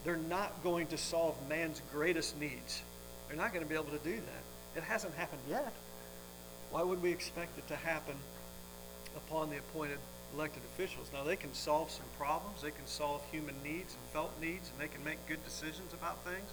they're 0.05 0.17
not 0.17 0.63
going 0.63 0.87
to 0.89 0.99
solve 0.99 1.35
man's 1.49 1.83
greatest 1.93 2.39
needs. 2.39 2.83
They're 3.29 3.37
not 3.37 3.53
going 3.53 3.65
to 3.65 3.69
be 3.69 3.75
able 3.75 3.87
to 3.87 4.05
do 4.05 4.17
that. 4.17 4.79
It 4.79 4.85
hasn't 4.85 5.15
happened 5.15 5.43
yet. 5.49 5.73
Why 6.71 6.83
would 6.83 7.03
we 7.03 7.11
expect 7.11 7.59
it 7.59 7.67
to 7.69 7.77
happen 7.77 8.15
upon 9.17 9.51
the 9.51 9.59
appointed 9.59 9.99
elected 10.35 10.63
officials? 10.75 11.11
Now, 11.13 11.25
they 11.25 11.37
can 11.37 11.53
solve 11.55 11.91
some 11.91 12.07
problems, 12.19 12.63
they 12.63 12.71
can 12.71 12.87
solve 12.87 13.23
human 13.31 13.55
needs 13.65 13.95
and 13.95 14.13
felt 14.13 14.33
needs, 14.41 14.71
and 14.71 14.81
they 14.81 14.93
can 14.93 15.03
make 15.05 15.25
good 15.27 15.43
decisions 15.45 15.93
about 15.93 16.23
things. 16.25 16.49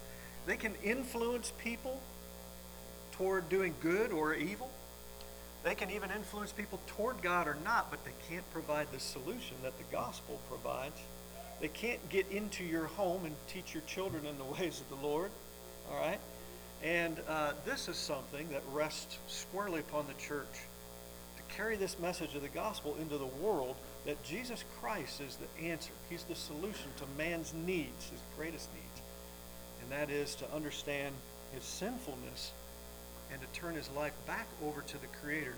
They 0.46 0.58
can 0.58 0.74
influence 0.84 1.54
people 1.58 2.02
toward 3.12 3.50
doing 3.50 3.76
good 3.82 4.12
or 4.12 4.34
evil. 4.34 4.72
They 5.64 5.76
can 5.76 5.90
even 5.92 6.12
influence 6.12 6.52
people 6.52 6.80
toward 6.88 7.22
God 7.22 7.48
or 7.48 7.58
not, 7.64 7.90
but 7.90 8.04
they 8.04 8.12
can't 8.30 8.50
provide 8.52 8.92
the 8.92 9.00
solution 9.00 9.56
that 9.64 9.78
the 9.78 9.86
gospel 9.92 10.40
provides. 10.50 11.00
They 11.62 11.70
can't 11.70 12.10
get 12.10 12.30
into 12.32 12.66
your 12.66 12.88
home 12.88 13.26
and 13.26 13.34
teach 13.48 13.74
your 13.74 13.84
children 13.84 14.26
in 14.26 14.38
the 14.38 14.44
ways 14.60 14.82
of 14.82 14.90
the 14.90 15.08
Lord. 15.08 15.32
All 15.90 15.98
right? 15.98 16.20
And 16.84 17.18
uh, 17.30 17.54
this 17.66 17.88
is 17.88 17.96
something 17.96 18.50
that 18.50 18.62
rests 18.74 19.18
squarely 19.28 19.80
upon 19.80 20.06
the 20.08 20.14
church 20.16 20.54
to 21.38 21.56
carry 21.56 21.78
this 21.78 21.98
message 21.98 22.36
of 22.36 22.42
the 22.42 22.50
gospel 22.50 22.98
into 23.00 23.18
the 23.18 23.26
world 23.26 23.78
that 24.06 24.22
Jesus 24.24 24.66
Christ 24.82 25.22
is 25.22 25.38
the 25.38 25.66
answer. 25.66 25.94
He's 26.10 26.26
the 26.26 26.36
solution 26.36 26.90
to 26.98 27.06
man's 27.18 27.54
needs, 27.54 28.10
his 28.10 28.20
greatest 28.38 28.68
needs. 28.74 29.02
And 29.82 29.92
that 29.92 30.10
is 30.10 30.36
to 30.36 30.54
understand 30.54 31.16
his 31.54 31.64
sinfulness 31.64 32.52
and 33.32 33.42
to 33.42 33.48
turn 33.60 33.76
his 33.76 33.90
life 33.92 34.14
back 34.26 34.48
over 34.64 34.82
to 34.82 34.98
the 35.00 35.08
Creator 35.22 35.56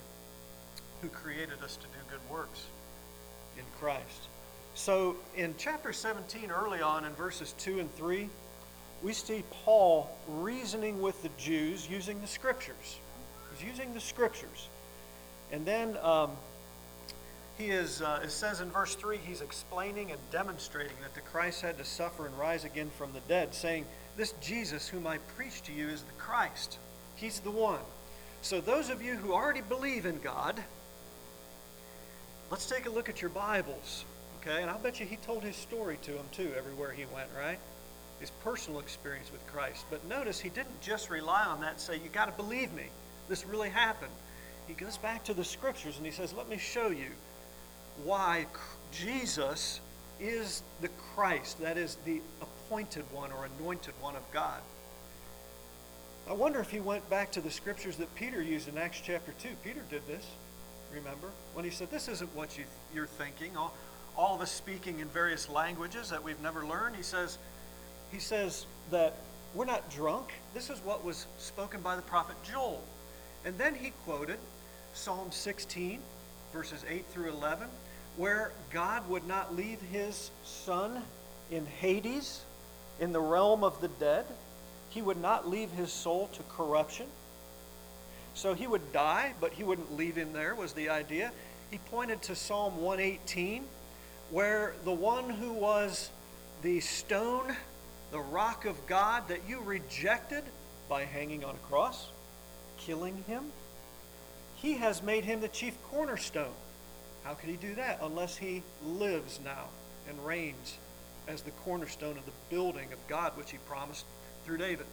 who 1.02 1.10
created 1.10 1.62
us 1.64 1.76
to 1.78 1.84
do 1.88 2.00
good 2.10 2.32
works 2.32 2.66
in 3.58 3.64
Christ. 3.80 4.28
So 4.74 5.16
in 5.36 5.56
chapter 5.58 5.94
17, 5.94 6.52
early 6.52 6.82
on 6.82 7.06
in 7.06 7.14
verses 7.14 7.54
2 7.60 7.80
and 7.80 7.94
3, 7.96 8.30
we 9.04 9.14
see 9.14 9.44
Paul 9.64 10.10
reasoning 10.28 11.02
with 11.02 11.22
the 11.22 11.30
Jews 11.38 11.90
using 11.90 12.20
the 12.22 12.28
scriptures. 12.28 13.00
He's 13.54 13.68
using 13.68 13.94
the 13.94 14.00
scriptures. 14.00 14.68
And 15.52 15.66
then 15.66 15.98
um, 16.02 16.32
he 17.58 17.66
is, 17.66 18.02
uh, 18.02 18.22
it 18.24 18.32
says 18.32 18.62
in 18.62 18.70
verse 18.70 18.96
3, 18.96 19.18
he's 19.18 19.42
explaining 19.42 20.12
and 20.12 20.20
demonstrating 20.32 20.96
that 21.02 21.14
the 21.14 21.22
Christ 21.22 21.62
had 21.62 21.78
to 21.78 21.86
suffer 21.86 22.26
and 22.26 22.38
rise 22.38 22.66
again 22.66 22.90
from 22.98 23.14
the 23.14 23.22
dead, 23.28 23.54
saying, 23.54 23.86
This 24.18 24.34
Jesus 24.42 24.88
whom 24.88 25.08
I 25.08 25.20
preach 25.38 25.62
to 25.64 25.72
you 25.72 25.88
is 25.88 26.02
the 26.02 26.14
Christ. 26.14 26.80
He's 27.16 27.40
the 27.40 27.52
one. 27.52 27.80
So, 28.42 28.62
those 28.62 28.90
of 28.90 29.02
you 29.02 29.16
who 29.16 29.34
already 29.34 29.62
believe 29.62 30.06
in 30.06 30.20
God, 30.20 30.62
let's 32.52 32.70
take 32.70 32.86
a 32.86 32.90
look 32.90 33.10
at 33.10 33.22
your 33.22 33.30
Bibles. 33.30 34.06
Okay? 34.42 34.62
And 34.62 34.70
I'll 34.70 34.80
bet 34.80 35.00
you 35.00 35.06
he 35.06 35.16
told 35.18 35.44
his 35.44 35.56
story 35.56 35.98
to 36.04 36.12
them 36.12 36.26
too, 36.32 36.52
everywhere 36.58 36.92
he 36.92 37.06
went, 37.14 37.30
right? 37.38 37.58
His 38.20 38.30
personal 38.44 38.80
experience 38.80 39.32
with 39.32 39.46
Christ. 39.48 39.86
But 39.90 40.06
notice 40.08 40.40
he 40.40 40.50
didn't 40.50 40.80
just 40.82 41.10
rely 41.10 41.44
on 41.44 41.62
that 41.62 41.72
and 41.72 41.80
say, 41.80 41.96
You 41.96 42.10
got 42.12 42.26
to 42.26 42.44
believe 42.44 42.72
me. 42.74 42.86
This 43.28 43.46
really 43.46 43.70
happened. 43.70 44.12
He 44.68 44.74
goes 44.74 44.98
back 44.98 45.24
to 45.26 45.34
the 45.34 45.44
scriptures 45.44 45.98
and 45.98 46.06
he 46.06 46.12
says, 46.12 46.34
Let 46.34 46.50
me 46.50 46.58
show 46.58 46.90
you 46.90 47.10
why 48.04 48.46
Jesus 48.92 49.80
is 50.20 50.64
the 50.82 50.90
Christ, 51.16 51.62
that 51.62 51.78
is 51.78 51.98
the 52.06 52.22
appointed 52.42 53.06
one 53.12 53.32
or 53.32 53.50
anointed 53.60 53.94
one 54.00 54.16
of 54.16 54.24
God. 54.32 54.62
I 56.28 56.34
wonder 56.34 56.60
if 56.60 56.72
he 56.72 56.80
went 56.80 57.08
back 57.08 57.32
to 57.34 57.42
the 57.42 57.52
scriptures 57.52 57.98
that 57.98 58.14
Peter 58.16 58.42
used 58.42 58.68
in 58.68 58.80
Acts 58.80 59.00
chapter 59.04 59.32
2. 59.44 59.50
Peter 59.64 59.82
did 59.92 60.08
this, 60.08 60.26
remember? 60.92 61.28
When 61.54 61.64
he 61.64 61.70
said, 61.70 61.92
This 61.92 62.08
isn't 62.08 62.36
what 62.36 62.58
you, 62.58 62.64
you're 62.96 63.06
thinking. 63.06 63.56
All, 63.56 63.76
all 64.18 64.34
of 64.34 64.42
us 64.42 64.52
speaking 64.52 65.02
in 65.02 65.08
various 65.10 65.50
languages 65.50 66.10
that 66.10 66.24
we've 66.24 66.42
never 66.42 66.66
learned. 66.66 66.96
He 66.96 67.04
says, 67.04 67.38
he 68.12 68.18
says 68.18 68.66
that 68.90 69.18
we're 69.54 69.66
not 69.66 69.88
drunk. 69.92 70.32
This 70.56 70.72
is 70.72 70.80
what 70.80 71.06
was 71.06 71.28
spoken 71.38 71.82
by 71.82 71.96
the 71.96 72.02
prophet 72.02 72.36
Joel. 72.44 72.82
And 73.46 73.56
then 73.60 73.76
he 73.76 73.92
quoted 74.04 74.40
Psalm 74.96 75.32
16, 75.32 76.00
verses 76.52 76.84
8 76.90 77.06
through 77.08 77.30
11, 77.30 77.68
where 78.18 78.52
God 78.72 79.08
would 79.10 79.28
not 79.28 79.56
leave 79.56 79.80
his 79.92 80.32
son 80.44 81.04
in 81.52 81.68
Hades, 81.68 82.42
in 83.00 83.12
the 83.12 83.22
realm 83.22 83.64
of 83.64 83.80
the 83.80 83.90
dead 83.90 84.26
he 84.96 85.02
would 85.02 85.22
not 85.22 85.48
leave 85.48 85.70
his 85.72 85.92
soul 85.92 86.30
to 86.32 86.42
corruption. 86.44 87.06
So 88.34 88.54
he 88.54 88.66
would 88.66 88.94
die, 88.94 89.34
but 89.42 89.52
he 89.52 89.64
wouldn't 89.66 89.98
leave 89.98 90.16
him 90.16 90.32
there, 90.32 90.56
was 90.56 90.72
the 90.72 90.88
idea. 90.88 91.34
He 91.70 91.80
pointed 91.92 92.22
to 92.24 92.36
Psalm 92.36 92.82
118, 92.82 93.66
where 94.32 94.74
the 94.86 94.94
one 94.94 95.30
who 95.30 95.52
was 95.52 96.12
the 96.62 96.80
stone, 96.80 97.58
the 98.12 98.22
rock 98.22 98.64
of 98.64 98.88
God 98.88 99.28
that 99.28 99.42
you 99.50 99.60
rejected 99.60 100.44
by 100.88 101.04
hanging 101.04 101.44
on 101.44 101.56
a 101.56 101.68
cross, 101.70 102.08
killing 102.78 103.26
him, 103.28 103.52
he 104.56 104.76
has 104.76 105.04
made 105.04 105.26
him 105.26 105.42
the 105.42 105.50
chief 105.50 105.76
cornerstone. 105.92 106.54
How 107.26 107.34
could 107.34 107.50
he 107.50 107.58
do 107.58 107.76
that 107.76 108.00
unless 108.02 108.38
he 108.38 108.64
lives 108.86 109.42
now 109.44 109.66
and 110.08 110.26
reigns 110.26 110.78
as 111.28 111.42
the 111.42 111.52
cornerstone 111.52 112.18
of 112.18 112.26
the 112.26 112.32
building 112.50 112.94
of 112.94 113.08
God, 113.10 113.36
which 113.36 113.52
he 113.52 113.58
promised 113.68 114.06
through 114.46 114.58
David. 114.58 114.86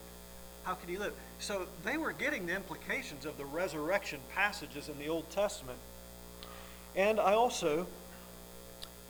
How 0.63 0.73
could 0.73 0.89
he 0.89 0.97
live? 0.97 1.13
So 1.39 1.67
they 1.85 1.97
were 1.97 2.11
getting 2.11 2.45
the 2.45 2.55
implications 2.55 3.25
of 3.25 3.37
the 3.37 3.45
resurrection 3.45 4.19
passages 4.33 4.89
in 4.89 4.97
the 4.97 5.09
Old 5.09 5.29
Testament. 5.29 5.77
And 6.95 7.19
I 7.19 7.33
also 7.33 7.87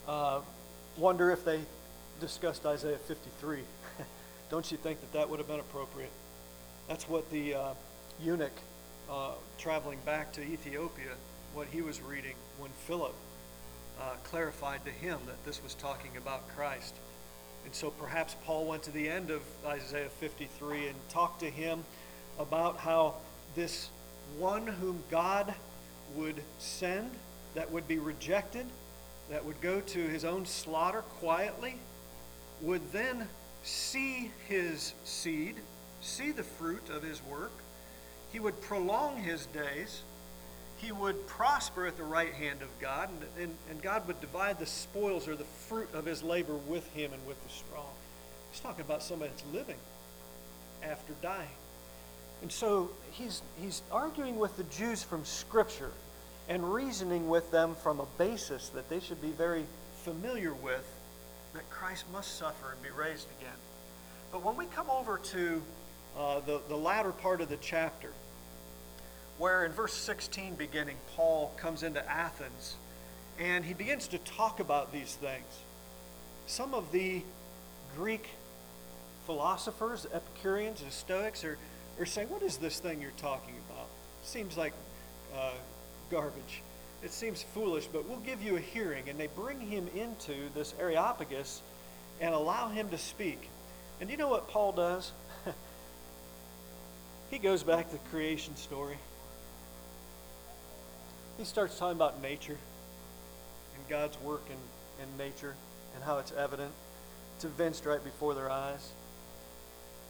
uh, 0.06 0.40
wonder 0.96 1.30
if 1.30 1.44
they 1.44 1.60
discussed 2.20 2.66
Isaiah 2.66 2.98
53. 2.98 3.60
Don't 4.50 4.70
you 4.70 4.76
think 4.76 5.00
that 5.00 5.12
that 5.12 5.28
would 5.28 5.38
have 5.38 5.48
been 5.48 5.60
appropriate? 5.60 6.10
That's 6.88 7.08
what 7.08 7.30
the 7.30 7.54
uh, 7.54 7.74
eunuch 8.22 8.52
uh, 9.10 9.32
traveling 9.58 9.98
back 10.04 10.32
to 10.32 10.42
Ethiopia, 10.42 11.12
what 11.54 11.68
he 11.68 11.80
was 11.82 12.02
reading 12.02 12.34
when 12.58 12.70
Philip 12.86 13.14
uh, 14.00 14.14
clarified 14.24 14.84
to 14.84 14.90
him 14.90 15.18
that 15.26 15.42
this 15.44 15.62
was 15.62 15.74
talking 15.74 16.16
about 16.16 16.48
Christ. 16.48 16.94
And 17.64 17.74
so 17.74 17.90
perhaps 17.90 18.36
Paul 18.44 18.66
went 18.66 18.82
to 18.84 18.90
the 18.90 19.08
end 19.08 19.30
of 19.30 19.42
Isaiah 19.66 20.08
53 20.20 20.88
and 20.88 20.96
talked 21.08 21.40
to 21.40 21.50
him 21.50 21.84
about 22.38 22.78
how 22.78 23.16
this 23.54 23.88
one 24.38 24.66
whom 24.66 25.02
God 25.10 25.54
would 26.14 26.42
send, 26.58 27.10
that 27.54 27.70
would 27.70 27.86
be 27.88 27.98
rejected, 27.98 28.66
that 29.30 29.44
would 29.44 29.60
go 29.60 29.80
to 29.80 29.98
his 29.98 30.24
own 30.24 30.44
slaughter 30.44 31.02
quietly, 31.02 31.76
would 32.60 32.92
then 32.92 33.28
see 33.62 34.30
his 34.48 34.92
seed, 35.04 35.56
see 36.00 36.30
the 36.30 36.42
fruit 36.42 36.90
of 36.90 37.02
his 37.02 37.22
work. 37.24 37.52
He 38.32 38.40
would 38.40 38.60
prolong 38.60 39.16
his 39.16 39.46
days 39.46 40.02
he 40.84 40.92
would 40.92 41.26
prosper 41.26 41.86
at 41.86 41.96
the 41.96 42.04
right 42.04 42.32
hand 42.34 42.60
of 42.60 42.68
God, 42.78 43.08
and, 43.08 43.44
and, 43.44 43.54
and 43.70 43.82
God 43.82 44.06
would 44.06 44.20
divide 44.20 44.58
the 44.58 44.66
spoils 44.66 45.26
or 45.26 45.34
the 45.34 45.44
fruit 45.44 45.88
of 45.94 46.04
his 46.04 46.22
labor 46.22 46.56
with 46.68 46.86
him 46.94 47.12
and 47.12 47.26
with 47.26 47.42
the 47.42 47.52
strong. 47.52 47.88
He's 48.50 48.60
talking 48.60 48.84
about 48.84 49.02
somebody 49.02 49.30
that's 49.30 49.44
living 49.52 49.78
after 50.82 51.14
dying. 51.22 51.48
And 52.42 52.52
so 52.52 52.90
he's, 53.12 53.40
he's 53.60 53.82
arguing 53.90 54.38
with 54.38 54.56
the 54.56 54.64
Jews 54.64 55.02
from 55.02 55.24
Scripture 55.24 55.92
and 56.48 56.74
reasoning 56.74 57.28
with 57.28 57.50
them 57.50 57.74
from 57.82 58.00
a 58.00 58.06
basis 58.18 58.68
that 58.70 58.90
they 58.90 59.00
should 59.00 59.22
be 59.22 59.30
very 59.30 59.64
familiar 60.02 60.52
with 60.52 60.86
that 61.54 61.68
Christ 61.70 62.04
must 62.12 62.36
suffer 62.36 62.72
and 62.72 62.82
be 62.82 62.90
raised 62.90 63.26
again. 63.40 63.56
But 64.30 64.44
when 64.44 64.56
we 64.56 64.66
come 64.66 64.90
over 64.90 65.18
to 65.18 65.62
uh, 66.18 66.40
the, 66.40 66.60
the 66.68 66.76
latter 66.76 67.12
part 67.12 67.40
of 67.40 67.48
the 67.48 67.56
chapter, 67.56 68.10
where 69.38 69.64
in 69.64 69.72
verse 69.72 69.94
16 69.94 70.54
beginning, 70.54 70.96
Paul 71.16 71.52
comes 71.56 71.82
into 71.82 72.08
Athens 72.08 72.76
and 73.38 73.64
he 73.64 73.74
begins 73.74 74.08
to 74.08 74.18
talk 74.18 74.60
about 74.60 74.92
these 74.92 75.14
things. 75.14 75.44
Some 76.46 76.74
of 76.74 76.92
the 76.92 77.22
Greek 77.96 78.28
philosophers, 79.26 80.06
Epicureans, 80.12 80.82
and 80.82 80.92
Stoics 80.92 81.44
are, 81.44 81.58
are 81.98 82.06
saying, 82.06 82.28
What 82.28 82.42
is 82.42 82.58
this 82.58 82.78
thing 82.78 83.02
you're 83.02 83.10
talking 83.16 83.54
about? 83.68 83.86
Seems 84.22 84.56
like 84.56 84.72
uh, 85.34 85.52
garbage. 86.10 86.62
It 87.02 87.12
seems 87.12 87.42
foolish, 87.42 87.86
but 87.86 88.08
we'll 88.08 88.18
give 88.18 88.42
you 88.42 88.56
a 88.56 88.60
hearing. 88.60 89.08
And 89.08 89.18
they 89.18 89.26
bring 89.26 89.60
him 89.60 89.88
into 89.94 90.34
this 90.54 90.74
Areopagus 90.80 91.60
and 92.20 92.34
allow 92.34 92.68
him 92.68 92.88
to 92.90 92.98
speak. 92.98 93.50
And 94.00 94.10
you 94.10 94.16
know 94.16 94.28
what 94.28 94.48
Paul 94.48 94.72
does? 94.72 95.12
he 97.30 97.38
goes 97.38 97.62
back 97.62 97.90
to 97.90 97.96
the 97.96 98.02
creation 98.10 98.56
story 98.56 98.96
he 101.38 101.44
starts 101.44 101.78
talking 101.78 101.96
about 101.96 102.22
nature. 102.22 102.58
And 103.76 103.88
God's 103.88 104.18
work 104.20 104.44
in, 104.48 105.02
in 105.02 105.16
nature 105.18 105.54
and 105.94 106.04
how 106.04 106.18
it's 106.18 106.32
evident. 106.32 106.72
It's 107.36 107.44
evinced 107.44 107.86
right 107.86 108.02
before 108.02 108.34
their 108.34 108.50
eyes. 108.50 108.92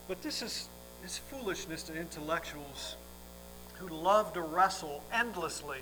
But 0.07 0.23
this 0.23 0.43
is, 0.43 0.69
is 1.05 1.19
foolishness 1.19 1.83
to 1.85 1.99
intellectuals 1.99 2.97
who 3.79 3.89
love 3.89 4.33
to 4.35 4.43
wrestle 4.43 5.03
endlessly 5.13 5.79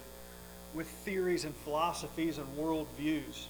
with 0.75 0.87
theories 0.87 1.45
and 1.45 1.55
philosophies 1.57 2.39
and 2.39 2.47
worldviews. 2.57 3.47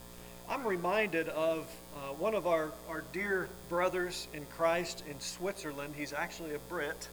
I'm 0.48 0.66
reminded 0.66 1.28
of 1.28 1.66
uh, 1.94 2.12
one 2.14 2.34
of 2.34 2.46
our, 2.46 2.72
our 2.88 3.04
dear 3.12 3.48
brothers 3.68 4.26
in 4.34 4.44
Christ 4.56 5.04
in 5.08 5.20
Switzerland. 5.20 5.94
He's 5.96 6.12
actually 6.12 6.54
a 6.54 6.58
Brit. 6.58 7.08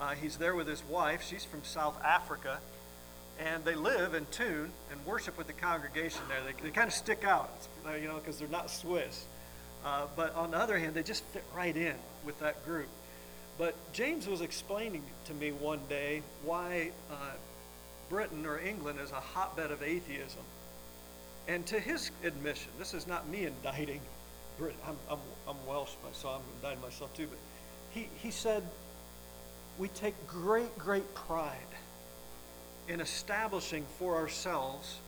Uh, 0.00 0.14
he's 0.14 0.38
there 0.38 0.54
with 0.54 0.66
his 0.66 0.82
wife. 0.84 1.22
She's 1.22 1.44
from 1.44 1.62
South 1.62 2.02
Africa. 2.02 2.58
And 3.38 3.64
they 3.64 3.74
live 3.74 4.14
in 4.14 4.24
Thun 4.26 4.70
and 4.90 5.06
worship 5.06 5.36
with 5.36 5.48
the 5.48 5.52
congregation 5.52 6.20
there. 6.28 6.40
They, 6.44 6.62
they 6.62 6.70
kind 6.70 6.86
of 6.86 6.94
stick 6.94 7.24
out, 7.24 7.50
you 8.00 8.06
know, 8.06 8.16
because 8.16 8.38
they're 8.38 8.48
not 8.48 8.70
Swiss. 8.70 9.26
Uh, 9.84 10.06
but 10.16 10.34
on 10.34 10.52
the 10.52 10.56
other 10.56 10.78
hand, 10.78 10.94
they 10.94 11.02
just 11.02 11.24
fit 11.24 11.44
right 11.54 11.76
in 11.76 11.96
with 12.24 12.38
that 12.40 12.64
group. 12.64 12.88
But 13.58 13.74
James 13.92 14.26
was 14.26 14.40
explaining 14.40 15.02
to 15.26 15.34
me 15.34 15.52
one 15.52 15.80
day 15.88 16.22
why 16.44 16.90
uh, 17.10 17.14
Britain 18.08 18.46
or 18.46 18.58
England 18.58 18.98
is 19.00 19.10
a 19.10 19.20
hotbed 19.20 19.70
of 19.70 19.82
atheism. 19.82 20.42
And 21.46 21.66
to 21.66 21.78
his 21.78 22.10
admission, 22.24 22.70
this 22.78 22.94
is 22.94 23.06
not 23.06 23.28
me 23.28 23.44
indicting 23.46 24.00
Britain. 24.58 24.78
I'm, 24.86 24.96
I'm, 25.10 25.18
I'm 25.48 25.66
Welsh, 25.66 25.90
so 26.12 26.28
I'm 26.28 26.40
indicting 26.56 26.82
myself 26.82 27.14
too. 27.14 27.26
But 27.26 27.38
he, 27.90 28.08
he 28.22 28.30
said, 28.30 28.62
we 29.78 29.88
take 29.88 30.14
great, 30.26 30.78
great 30.78 31.14
pride 31.14 31.58
in 32.88 33.00
establishing 33.00 33.84
for 33.98 34.16
ourselves, 34.16 34.98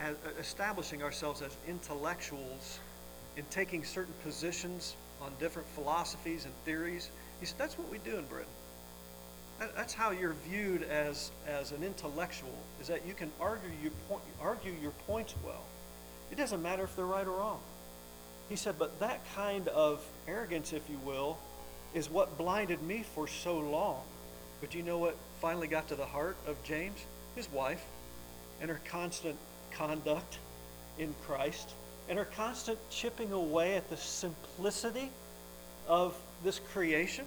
as, 0.00 0.14
uh, 0.14 0.30
establishing 0.38 1.02
ourselves 1.02 1.42
as 1.42 1.56
intellectuals 1.68 2.78
in 3.36 3.44
taking 3.50 3.84
certain 3.84 4.14
positions 4.22 4.94
on 5.20 5.32
different 5.40 5.68
philosophies 5.68 6.44
and 6.44 6.54
theories. 6.64 7.10
He 7.40 7.46
said, 7.46 7.58
that's 7.58 7.78
what 7.78 7.90
we 7.90 7.98
do 7.98 8.16
in 8.16 8.24
Britain. 8.26 8.52
That's 9.76 9.94
how 9.94 10.10
you're 10.10 10.34
viewed 10.48 10.82
as, 10.82 11.30
as 11.46 11.70
an 11.70 11.84
intellectual, 11.84 12.54
is 12.80 12.88
that 12.88 13.06
you 13.06 13.14
can 13.14 13.30
argue 13.40 13.70
your, 13.80 13.92
point, 14.08 14.22
argue 14.40 14.74
your 14.82 14.90
points 15.06 15.34
well. 15.44 15.62
It 16.32 16.36
doesn't 16.36 16.62
matter 16.62 16.82
if 16.82 16.96
they're 16.96 17.04
right 17.04 17.26
or 17.26 17.36
wrong. 17.36 17.60
He 18.48 18.56
said, 18.56 18.74
but 18.78 18.98
that 19.00 19.20
kind 19.36 19.68
of 19.68 20.04
arrogance, 20.26 20.72
if 20.72 20.82
you 20.90 20.98
will, 21.04 21.38
is 21.94 22.10
what 22.10 22.36
blinded 22.38 22.82
me 22.82 23.04
for 23.14 23.28
so 23.28 23.58
long. 23.58 24.00
But 24.60 24.74
you 24.74 24.82
know 24.82 24.98
what 24.98 25.16
finally 25.42 25.66
got 25.66 25.88
to 25.88 25.96
the 25.96 26.06
heart 26.06 26.36
of 26.46 26.62
James? 26.62 27.04
His 27.34 27.50
wife 27.50 27.84
and 28.60 28.70
her 28.70 28.80
constant 28.88 29.36
conduct 29.72 30.38
in 31.00 31.12
Christ 31.26 31.70
and 32.08 32.16
her 32.16 32.24
constant 32.24 32.78
chipping 32.90 33.32
away 33.32 33.74
at 33.74 33.90
the 33.90 33.96
simplicity 33.96 35.10
of 35.88 36.16
this 36.44 36.60
creation 36.72 37.24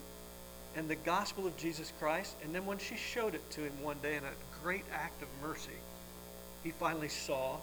and 0.78 0.88
the 0.88 0.96
gospel 0.96 1.46
of 1.46 1.58
Jesus 1.58 1.92
Christ. 2.00 2.38
And 2.42 2.56
then 2.56 2.66
when 2.66 2.78
she 2.78 2.96
showed 2.96 3.36
it 3.36 3.52
to 3.52 3.62
him 3.62 3.74
one 3.82 3.98
day 4.02 4.16
in 4.16 4.24
a 4.24 4.64
great 4.64 4.86
act 4.94 5.22
of 5.22 5.28
mercy, 5.42 5.78
he 6.64 6.72
finally 6.72 7.10
saw 7.10 7.58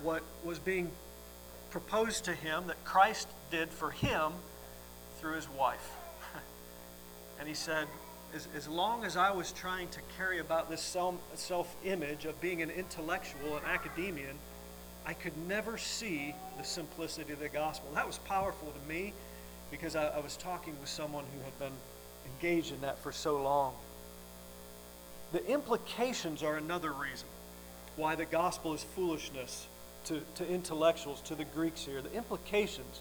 what 0.00 0.22
was 0.44 0.60
being 0.60 0.92
proposed 1.72 2.24
to 2.26 2.34
him 2.34 2.68
that 2.68 2.84
Christ 2.84 3.26
did 3.50 3.70
for 3.70 3.90
him 3.90 4.32
through 5.20 5.34
his 5.34 5.48
wife. 5.48 5.90
and 7.40 7.48
he 7.48 7.54
said, 7.54 7.88
as, 8.34 8.48
as 8.56 8.68
long 8.68 9.04
as 9.04 9.16
I 9.16 9.30
was 9.30 9.52
trying 9.52 9.88
to 9.88 10.00
carry 10.16 10.38
about 10.38 10.70
this 10.70 10.82
self 10.82 11.76
image 11.84 12.24
of 12.24 12.40
being 12.40 12.62
an 12.62 12.70
intellectual, 12.70 13.56
an 13.56 13.64
academician, 13.66 14.36
I 15.06 15.14
could 15.14 15.36
never 15.48 15.78
see 15.78 16.34
the 16.58 16.64
simplicity 16.64 17.32
of 17.32 17.40
the 17.40 17.48
gospel. 17.48 17.90
That 17.94 18.06
was 18.06 18.18
powerful 18.18 18.72
to 18.72 18.88
me 18.88 19.12
because 19.70 19.96
I, 19.96 20.08
I 20.08 20.18
was 20.20 20.36
talking 20.36 20.74
with 20.80 20.88
someone 20.88 21.24
who 21.34 21.44
had 21.44 21.58
been 21.58 21.78
engaged 22.26 22.72
in 22.72 22.80
that 22.82 22.98
for 22.98 23.12
so 23.12 23.42
long. 23.42 23.74
The 25.32 25.44
implications 25.46 26.42
are 26.42 26.56
another 26.56 26.92
reason 26.92 27.28
why 27.96 28.14
the 28.14 28.24
gospel 28.24 28.74
is 28.74 28.82
foolishness 28.82 29.66
to, 30.04 30.20
to 30.36 30.48
intellectuals, 30.48 31.20
to 31.22 31.34
the 31.34 31.44
Greeks 31.44 31.84
here. 31.84 32.02
The 32.02 32.12
implications, 32.12 33.00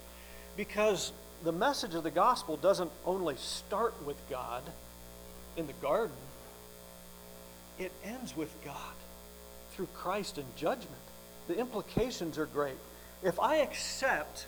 because 0.56 1.12
the 1.44 1.52
message 1.52 1.96
of 1.96 2.04
the 2.04 2.12
gospel 2.12 2.58
doesn't 2.58 2.92
only 3.06 3.36
start 3.38 3.94
with 4.06 4.18
God 4.30 4.64
in 5.60 5.68
the 5.68 5.74
garden, 5.74 6.16
it 7.78 7.92
ends 8.04 8.36
with 8.36 8.52
God 8.66 8.76
through 9.72 9.88
Christ 9.94 10.38
in 10.38 10.46
judgment. 10.56 10.90
The 11.48 11.58
implications 11.58 12.38
are 12.38 12.46
great. 12.46 12.78
If 13.22 13.40
I 13.40 13.58
accept 13.58 14.48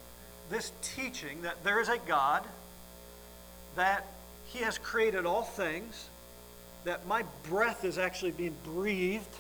this 0.50 0.72
teaching 0.82 1.44
that 1.44 1.64
there 1.64 1.80
is 1.80 1.90
a 1.90 1.98
God, 2.08 2.44
that 3.76 4.08
He 4.46 4.60
has 4.60 4.78
created 4.78 5.26
all 5.26 5.44
things, 5.44 6.10
that 6.84 7.06
my 7.08 7.24
breath 7.48 7.86
is 7.86 7.98
actually 7.98 8.32
being 8.32 8.56
breathed 8.64 9.36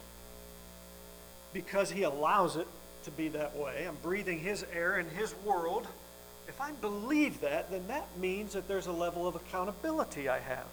because 1.53 1.89
He 1.89 2.03
allows 2.03 2.55
it 2.55 2.67
to 3.03 3.11
be 3.11 3.29
that 3.29 3.55
way. 3.55 3.85
I'm 3.87 3.97
breathing 4.03 4.39
His 4.39 4.65
air 4.73 4.99
in 4.99 5.09
His 5.09 5.33
world. 5.45 5.87
If 6.47 6.59
I 6.59 6.71
believe 6.71 7.41
that, 7.41 7.71
then 7.71 7.87
that 7.87 8.07
means 8.19 8.53
that 8.53 8.67
there's 8.67 8.87
a 8.87 8.91
level 8.91 9.27
of 9.27 9.35
accountability 9.35 10.27
I 10.27 10.39
have 10.39 10.67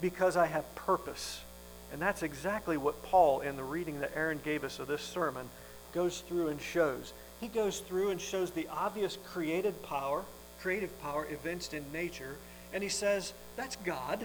because 0.00 0.36
I 0.36 0.46
have 0.46 0.74
purpose. 0.74 1.40
And 1.92 2.00
that's 2.00 2.22
exactly 2.22 2.76
what 2.76 3.02
Paul, 3.04 3.40
in 3.40 3.56
the 3.56 3.64
reading 3.64 4.00
that 4.00 4.12
Aaron 4.14 4.40
gave 4.44 4.64
us 4.64 4.78
of 4.78 4.86
this 4.86 5.02
sermon, 5.02 5.48
goes 5.92 6.20
through 6.20 6.48
and 6.48 6.60
shows. 6.60 7.12
He 7.40 7.48
goes 7.48 7.80
through 7.80 8.10
and 8.10 8.20
shows 8.20 8.50
the 8.50 8.68
obvious 8.68 9.18
created 9.32 9.82
power, 9.82 10.24
creative 10.60 11.00
power 11.02 11.26
evinced 11.30 11.74
in 11.74 11.84
nature, 11.92 12.36
and 12.72 12.82
he 12.82 12.88
says, 12.88 13.32
that's 13.56 13.76
God. 13.76 14.24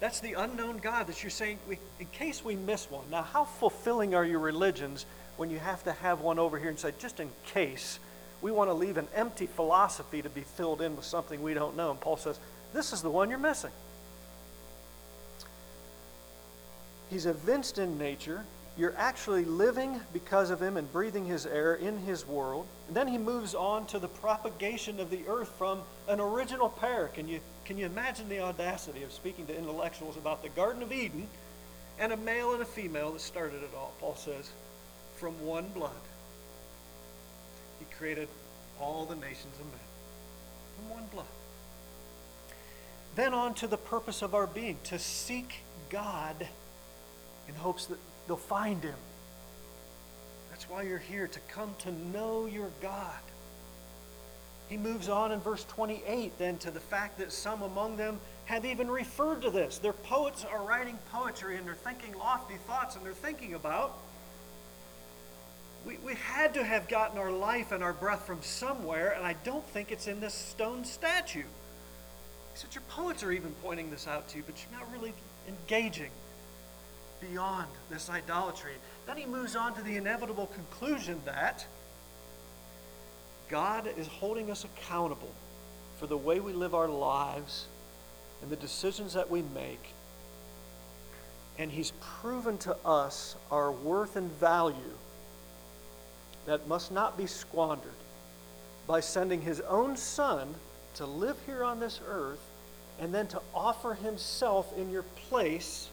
That's 0.00 0.20
the 0.20 0.32
unknown 0.32 0.78
God 0.78 1.08
that 1.08 1.22
you're 1.22 1.30
saying, 1.30 1.58
we, 1.68 1.78
in 1.98 2.06
case 2.06 2.42
we 2.42 2.56
miss 2.56 2.90
one. 2.90 3.04
Now, 3.10 3.22
how 3.22 3.44
fulfilling 3.44 4.14
are 4.14 4.24
your 4.24 4.38
religions 4.38 5.04
when 5.36 5.50
you 5.50 5.58
have 5.58 5.84
to 5.84 5.92
have 5.92 6.20
one 6.20 6.38
over 6.38 6.58
here 6.58 6.70
and 6.70 6.78
say, 6.78 6.94
just 6.98 7.20
in 7.20 7.30
case, 7.46 7.98
we 8.40 8.50
want 8.50 8.70
to 8.70 8.74
leave 8.74 8.96
an 8.96 9.08
empty 9.14 9.46
philosophy 9.46 10.22
to 10.22 10.30
be 10.30 10.40
filled 10.40 10.80
in 10.80 10.96
with 10.96 11.04
something 11.04 11.42
we 11.42 11.52
don't 11.52 11.76
know? 11.76 11.90
And 11.90 12.00
Paul 12.00 12.16
says, 12.16 12.38
this 12.72 12.94
is 12.94 13.02
the 13.02 13.10
one 13.10 13.28
you're 13.28 13.38
missing. 13.38 13.72
He's 17.10 17.26
evinced 17.26 17.78
in 17.78 17.98
nature. 17.98 18.44
You're 18.76 18.94
actually 18.96 19.44
living 19.44 20.00
because 20.12 20.50
of 20.50 20.62
him 20.62 20.76
and 20.76 20.90
breathing 20.92 21.26
his 21.26 21.44
air 21.44 21.74
in 21.74 21.98
his 21.98 22.26
world. 22.26 22.66
And 22.86 22.96
then 22.96 23.08
he 23.08 23.18
moves 23.18 23.54
on 23.54 23.86
to 23.88 23.98
the 23.98 24.08
propagation 24.08 25.00
of 25.00 25.10
the 25.10 25.22
earth 25.28 25.52
from 25.58 25.80
an 26.08 26.20
original 26.20 26.68
pair. 26.68 27.08
Can 27.08 27.28
you, 27.28 27.40
can 27.64 27.76
you 27.76 27.86
imagine 27.86 28.28
the 28.28 28.40
audacity 28.40 29.02
of 29.02 29.12
speaking 29.12 29.46
to 29.48 29.58
intellectuals 29.58 30.16
about 30.16 30.42
the 30.42 30.48
Garden 30.50 30.82
of 30.82 30.92
Eden 30.92 31.26
and 31.98 32.12
a 32.12 32.16
male 32.16 32.54
and 32.54 32.62
a 32.62 32.66
female 32.66 33.10
that 33.12 33.20
started 33.20 33.62
it 33.62 33.70
all? 33.76 33.92
Paul 33.98 34.14
says, 34.14 34.50
from 35.16 35.32
one 35.44 35.68
blood. 35.70 35.90
He 37.80 37.86
created 37.96 38.28
all 38.80 39.04
the 39.04 39.16
nations 39.16 39.54
of 39.58 39.66
men 39.66 39.80
from 40.76 40.90
one 40.90 41.06
blood. 41.12 41.26
Then 43.16 43.34
on 43.34 43.54
to 43.54 43.66
the 43.66 43.76
purpose 43.76 44.22
of 44.22 44.34
our 44.34 44.46
being 44.46 44.78
to 44.84 44.98
seek 44.98 45.56
God 45.90 46.48
in 47.48 47.54
hopes 47.54 47.86
that 47.86 47.98
they'll 48.26 48.36
find 48.36 48.82
him. 48.82 48.94
That's 50.50 50.68
why 50.68 50.82
you're 50.82 50.98
here, 50.98 51.26
to 51.26 51.40
come 51.48 51.74
to 51.80 51.92
know 52.12 52.46
your 52.46 52.70
God. 52.82 53.20
He 54.68 54.76
moves 54.76 55.08
on 55.08 55.32
in 55.32 55.40
verse 55.40 55.64
28 55.64 56.38
then 56.38 56.58
to 56.58 56.70
the 56.70 56.80
fact 56.80 57.18
that 57.18 57.32
some 57.32 57.62
among 57.62 57.96
them 57.96 58.20
have 58.44 58.64
even 58.64 58.88
referred 58.88 59.42
to 59.42 59.50
this. 59.50 59.78
Their 59.78 59.92
poets 59.92 60.44
are 60.44 60.62
writing 60.62 60.96
poetry 61.10 61.56
and 61.56 61.66
they're 61.66 61.74
thinking 61.74 62.16
lofty 62.16 62.54
thoughts 62.68 62.94
and 62.94 63.04
they're 63.04 63.12
thinking 63.12 63.54
about. 63.54 63.98
We, 65.84 65.96
we 66.04 66.14
had 66.14 66.54
to 66.54 66.62
have 66.62 66.88
gotten 66.88 67.18
our 67.18 67.32
life 67.32 67.72
and 67.72 67.82
our 67.82 67.92
breath 67.92 68.26
from 68.26 68.42
somewhere, 68.42 69.14
and 69.16 69.26
I 69.26 69.32
don't 69.44 69.66
think 69.68 69.90
it's 69.90 70.06
in 70.06 70.20
this 70.20 70.34
stone 70.34 70.84
statue. 70.84 71.40
He 71.40 71.46
said, 72.54 72.74
Your 72.74 72.82
poets 72.90 73.22
are 73.22 73.32
even 73.32 73.52
pointing 73.62 73.90
this 73.90 74.06
out 74.06 74.28
to 74.28 74.36
you, 74.36 74.44
but 74.46 74.54
you're 74.62 74.78
not 74.78 74.92
really 74.92 75.14
engaging 75.48 76.10
beyond 77.20 77.68
this 77.90 78.08
idolatry. 78.10 78.74
Then 79.06 79.16
he 79.16 79.26
moves 79.26 79.56
on 79.56 79.74
to 79.74 79.82
the 79.82 79.96
inevitable 79.96 80.46
conclusion 80.46 81.20
that 81.24 81.66
God 83.48 83.88
is 83.96 84.06
holding 84.06 84.50
us 84.50 84.64
accountable 84.64 85.32
for 85.98 86.06
the 86.06 86.16
way 86.16 86.40
we 86.40 86.52
live 86.52 86.74
our 86.74 86.88
lives 86.88 87.66
and 88.42 88.50
the 88.50 88.56
decisions 88.56 89.12
that 89.14 89.28
we 89.28 89.42
make. 89.54 89.92
And 91.58 91.70
he's 91.70 91.92
proven 92.00 92.56
to 92.58 92.76
us 92.84 93.36
our 93.50 93.70
worth 93.70 94.16
and 94.16 94.30
value 94.32 94.96
that 96.46 96.68
must 96.68 96.90
not 96.90 97.18
be 97.18 97.26
squandered 97.26 97.92
by 98.86 99.00
sending 99.00 99.42
his 99.42 99.60
own 99.60 99.96
son 99.96 100.54
to 100.94 101.04
live 101.06 101.36
here 101.46 101.62
on 101.62 101.80
this 101.80 102.00
earth 102.08 102.40
and 102.98 103.12
then 103.12 103.26
to 103.28 103.40
offer 103.54 103.94
himself 103.94 104.76
in 104.76 104.90
your 104.90 105.02
place 105.28 105.88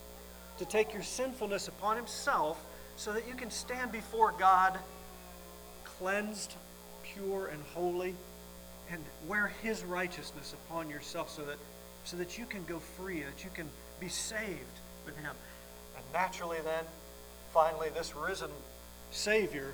to 0.57 0.65
take 0.65 0.93
your 0.93 1.03
sinfulness 1.03 1.67
upon 1.67 1.97
himself 1.97 2.63
so 2.95 3.13
that 3.13 3.27
you 3.27 3.35
can 3.35 3.51
stand 3.51 3.91
before 3.91 4.33
God 4.37 4.77
cleansed, 5.83 6.53
pure, 7.03 7.47
and 7.47 7.61
holy, 7.73 8.15
and 8.91 9.03
wear 9.27 9.51
His 9.61 9.83
righteousness 9.83 10.53
upon 10.53 10.89
yourself 10.89 11.29
so 11.29 11.43
that, 11.43 11.57
so 12.03 12.17
that 12.17 12.37
you 12.37 12.45
can 12.45 12.63
go 12.65 12.79
free, 12.79 13.21
that 13.21 13.43
you 13.43 13.49
can 13.53 13.69
be 13.99 14.07
saved 14.07 14.79
with 15.05 15.15
Him. 15.17 15.33
And 15.95 16.05
naturally, 16.13 16.57
then, 16.63 16.83
finally, 17.53 17.89
this 17.89 18.15
risen 18.15 18.49
Savior, 19.11 19.73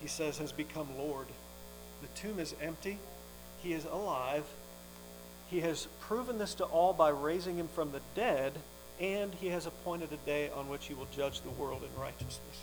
he 0.00 0.08
says, 0.08 0.38
has 0.38 0.52
become 0.52 0.88
Lord. 0.96 1.26
The 2.02 2.20
tomb 2.20 2.38
is 2.38 2.54
empty, 2.60 2.98
He 3.62 3.72
is 3.72 3.84
alive. 3.84 4.44
He 5.50 5.60
has 5.60 5.88
proven 6.00 6.38
this 6.38 6.54
to 6.56 6.64
all 6.64 6.92
by 6.92 7.08
raising 7.08 7.56
Him 7.56 7.68
from 7.68 7.92
the 7.92 8.00
dead 8.14 8.52
and 9.00 9.34
he 9.34 9.48
has 9.48 9.66
appointed 9.66 10.12
a 10.12 10.16
day 10.26 10.50
on 10.50 10.68
which 10.68 10.86
he 10.86 10.94
will 10.94 11.08
judge 11.14 11.40
the 11.42 11.50
world 11.50 11.82
in 11.82 12.00
righteousness. 12.00 12.62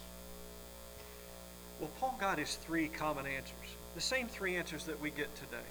Well, 1.79 1.89
Paul 1.99 2.15
got 2.19 2.37
his 2.37 2.55
three 2.55 2.87
common 2.87 3.25
answers, 3.25 3.75
the 3.95 4.01
same 4.01 4.27
three 4.27 4.55
answers 4.55 4.85
that 4.85 4.99
we 5.01 5.09
get 5.09 5.33
today 5.35 5.65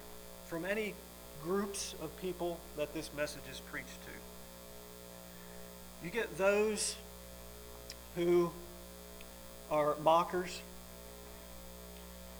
from 0.47 0.65
any 0.65 0.93
groups 1.43 1.95
of 2.01 2.15
people 2.21 2.59
that 2.77 2.93
this 2.93 3.09
message 3.15 3.41
is 3.51 3.59
preached 3.71 4.01
to. 4.03 4.11
You 6.05 6.11
get 6.11 6.37
those 6.37 6.95
who 8.15 8.51
are 9.71 9.95
mockers. 10.03 10.61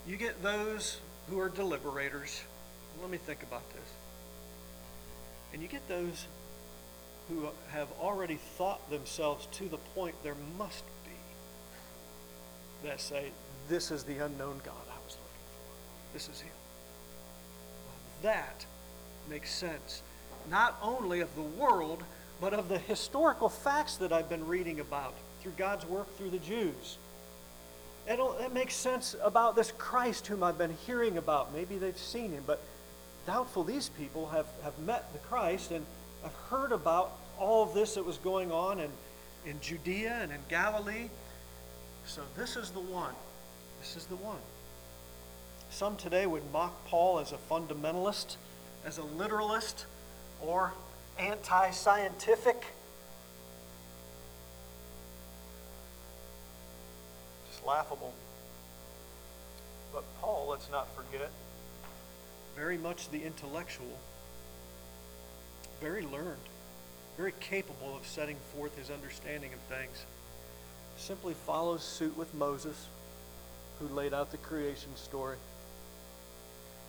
You 0.08 0.18
get 0.18 0.42
those 0.44 1.00
who 1.30 1.40
are 1.40 1.50
deliberators. 1.50 2.42
Let 3.02 3.10
me 3.10 3.18
think 3.18 3.44
about 3.44 3.68
this. 3.72 3.90
And 5.54 5.62
you 5.62 5.68
get 5.68 5.88
those 5.88 6.28
who 7.30 7.48
have 7.72 7.88
already 8.00 8.40
thought 8.58 8.90
themselves 8.90 9.48
to 9.54 9.68
the 9.68 9.78
point 9.78 10.16
there 10.24 10.36
must 10.58 10.84
be 11.04 11.12
that 12.88 13.02
say, 13.02 13.32
This 13.68 13.92
is 13.92 14.04
the 14.04 14.24
unknown 14.24 14.62
God 14.64 14.76
I 14.90 14.98
was 15.06 15.18
looking 15.18 15.46
for. 15.48 16.14
This 16.14 16.30
is 16.30 16.42
Him. 16.42 16.52
That 18.22 18.66
makes 19.30 19.52
sense, 19.52 20.02
not 20.50 20.78
only 20.82 21.22
of 21.22 21.34
the 21.36 21.42
world, 21.42 22.04
but 22.40 22.54
of 22.54 22.70
the 22.70 22.78
historical 22.78 23.50
facts 23.50 23.98
that 23.98 24.12
I've 24.12 24.30
been 24.30 24.48
reading 24.48 24.80
about 24.80 25.14
through 25.42 25.54
God's 25.58 25.86
work 25.86 26.16
through 26.18 26.32
the 26.32 26.40
Jews. 26.40 26.98
It, 28.08 28.20
it 28.42 28.54
makes 28.54 28.76
sense 28.76 29.16
about 29.24 29.56
this 29.56 29.72
Christ 29.78 30.28
whom 30.28 30.44
I've 30.44 30.58
been 30.58 30.76
hearing 30.86 31.18
about. 31.18 31.54
Maybe 31.54 31.78
they've 31.78 31.98
seen 31.98 32.32
him, 32.32 32.44
but 32.46 32.62
doubtful 33.26 33.64
these 33.64 33.90
people 33.90 34.28
have, 34.28 34.46
have 34.64 34.78
met 34.80 35.12
the 35.14 35.20
Christ 35.20 35.72
and 35.72 35.86
I've 36.26 36.34
heard 36.50 36.72
about 36.72 37.12
all 37.38 37.62
of 37.62 37.76
this 37.76 37.94
that 37.94 38.06
was 38.06 38.18
going 38.18 38.52
on 38.52 38.80
in, 38.80 38.90
in 39.46 39.62
Judea 39.62 40.18
and 40.22 40.32
in 40.32 40.40
Galilee. 40.50 41.10
So 42.08 42.22
this 42.36 42.56
is 42.56 42.72
the 42.72 42.80
one. 42.80 43.14
This 43.80 43.96
is 43.96 44.06
the 44.06 44.16
one. 44.16 44.40
Some 45.70 45.98
today 45.98 46.26
would 46.26 46.42
mock 46.52 46.74
Paul 46.88 47.20
as 47.20 47.32
a 47.32 47.38
fundamentalist, 47.38 48.38
as 48.86 48.98
a 48.98 49.04
literalist, 49.04 49.86
or 50.42 50.74
anti 51.20 51.70
scientific. 51.70 52.64
Just 57.52 57.66
laughable. 57.66 58.14
But 59.94 60.04
Paul, 60.22 60.48
let's 60.50 60.72
not 60.72 60.88
forget, 60.96 61.30
very 62.56 62.78
much 62.78 63.10
the 63.10 63.24
intellectual 63.24 64.00
very 65.82 66.02
learned, 66.04 66.38
very 67.18 67.34
capable 67.40 67.96
of 67.96 68.06
setting 68.06 68.38
forth 68.54 68.78
his 68.78 68.90
understanding 68.90 69.52
of 69.54 69.60
things, 69.78 70.06
simply 70.98 71.34
follows 71.46 71.84
suit 71.84 72.18
with 72.18 72.34
Moses, 72.34 72.88
who 73.80 73.88
laid 73.88 74.14
out 74.14 74.32
the 74.32 74.38
creation 74.38 74.96
story, 74.96 75.38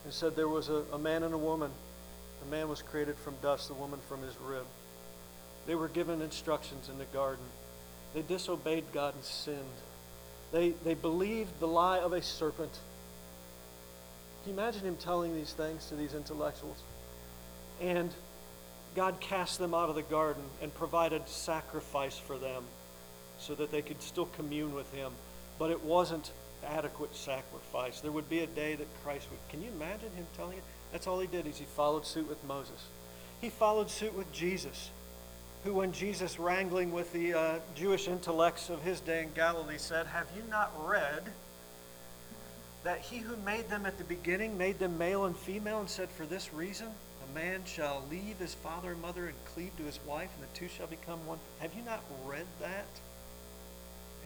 and 0.04 0.12
said 0.12 0.36
there 0.36 0.48
was 0.48 0.68
a, 0.68 0.84
a 0.92 0.98
man 0.98 1.22
and 1.22 1.34
a 1.34 1.38
woman. 1.38 1.70
The 2.44 2.50
man 2.50 2.68
was 2.68 2.82
created 2.82 3.16
from 3.16 3.34
dust, 3.42 3.68
the 3.68 3.74
woman 3.74 3.98
from 4.08 4.22
his 4.22 4.36
rib. 4.40 4.66
They 5.66 5.74
were 5.74 5.88
given 5.88 6.22
instructions 6.22 6.88
in 6.88 6.98
the 6.98 7.06
garden. 7.06 7.44
They 8.14 8.22
disobeyed 8.22 8.84
God 8.92 9.14
and 9.14 9.24
sinned. 9.24 9.58
They, 10.52 10.70
they 10.84 10.94
believed 10.94 11.58
the 11.58 11.66
lie 11.66 11.98
of 11.98 12.12
a 12.12 12.22
serpent. 12.22 12.72
Can 14.44 14.54
you 14.54 14.60
imagine 14.60 14.82
him 14.82 14.96
telling 14.96 15.34
these 15.34 15.52
things 15.52 15.86
to 15.86 15.96
these 15.96 16.14
intellectuals? 16.14 16.78
And 17.80 18.10
God 18.96 19.20
cast 19.20 19.58
them 19.58 19.74
out 19.74 19.90
of 19.90 19.94
the 19.94 20.02
garden 20.02 20.42
and 20.62 20.74
provided 20.74 21.28
sacrifice 21.28 22.18
for 22.18 22.38
them 22.38 22.64
so 23.38 23.54
that 23.54 23.70
they 23.70 23.82
could 23.82 24.00
still 24.02 24.26
commune 24.26 24.74
with 24.74 24.90
Him. 24.92 25.12
But 25.58 25.70
it 25.70 25.84
wasn't 25.84 26.32
adequate 26.66 27.14
sacrifice. 27.14 28.00
There 28.00 28.10
would 28.10 28.30
be 28.30 28.40
a 28.40 28.46
day 28.46 28.74
that 28.74 28.88
Christ 29.04 29.28
would. 29.30 29.38
Can 29.50 29.62
you 29.62 29.70
imagine 29.76 30.10
Him 30.16 30.26
telling 30.34 30.56
it? 30.56 30.64
That's 30.92 31.06
all 31.06 31.20
He 31.20 31.26
did 31.26 31.46
is 31.46 31.58
He 31.58 31.66
followed 31.66 32.06
suit 32.06 32.26
with 32.26 32.42
Moses. 32.44 32.86
He 33.40 33.50
followed 33.50 33.90
suit 33.90 34.14
with 34.14 34.32
Jesus, 34.32 34.90
who, 35.62 35.74
when 35.74 35.92
Jesus 35.92 36.38
wrangling 36.38 36.90
with 36.90 37.12
the 37.12 37.34
uh, 37.34 37.58
Jewish 37.74 38.08
intellects 38.08 38.70
of 38.70 38.82
his 38.82 39.00
day 39.00 39.22
in 39.22 39.32
Galilee, 39.34 39.76
said, 39.76 40.06
Have 40.06 40.28
you 40.34 40.42
not 40.50 40.72
read 40.82 41.22
that 42.82 43.00
He 43.00 43.18
who 43.18 43.36
made 43.38 43.68
them 43.68 43.84
at 43.84 43.98
the 43.98 44.04
beginning 44.04 44.56
made 44.56 44.78
them 44.78 44.96
male 44.96 45.26
and 45.26 45.36
female 45.36 45.80
and 45.80 45.90
said, 45.90 46.08
For 46.08 46.24
this 46.24 46.54
reason? 46.54 46.86
Man 47.34 47.62
shall 47.64 48.02
leave 48.10 48.38
his 48.38 48.54
father 48.54 48.92
and 48.92 49.02
mother 49.02 49.26
and 49.26 49.34
cleave 49.46 49.76
to 49.76 49.84
his 49.84 50.00
wife, 50.06 50.30
and 50.34 50.42
the 50.48 50.58
two 50.58 50.68
shall 50.68 50.86
become 50.86 51.26
one. 51.26 51.38
Have 51.60 51.74
you 51.74 51.82
not 51.82 52.02
read 52.24 52.46
that 52.60 52.86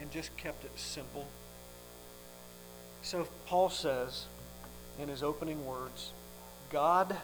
and 0.01 0.11
just 0.11 0.37
kept 0.37 0.65
it 0.65 0.73
simple? 0.77 1.27
So 3.03 3.27
Paul 3.47 3.71
says 3.71 4.27
in 4.99 5.09
his 5.09 5.23
opening 5.23 5.65
words 5.67 6.13
God, 6.71 7.17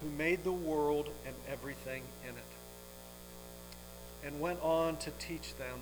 who 0.00 0.08
made 0.10 0.44
the 0.44 0.52
world 0.52 1.08
and 1.26 1.34
everything 1.50 2.02
in 2.22 2.34
it, 2.34 4.26
and 4.26 4.40
went 4.40 4.60
on 4.62 4.96
to 4.98 5.10
teach 5.18 5.56
them 5.56 5.80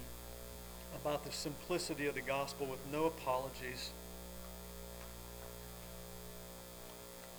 about 0.95 1.25
the 1.25 1.33
simplicity 1.33 2.07
of 2.07 2.15
the 2.15 2.21
gospel 2.21 2.67
with 2.67 2.81
no 2.91 3.05
apologies 3.05 3.91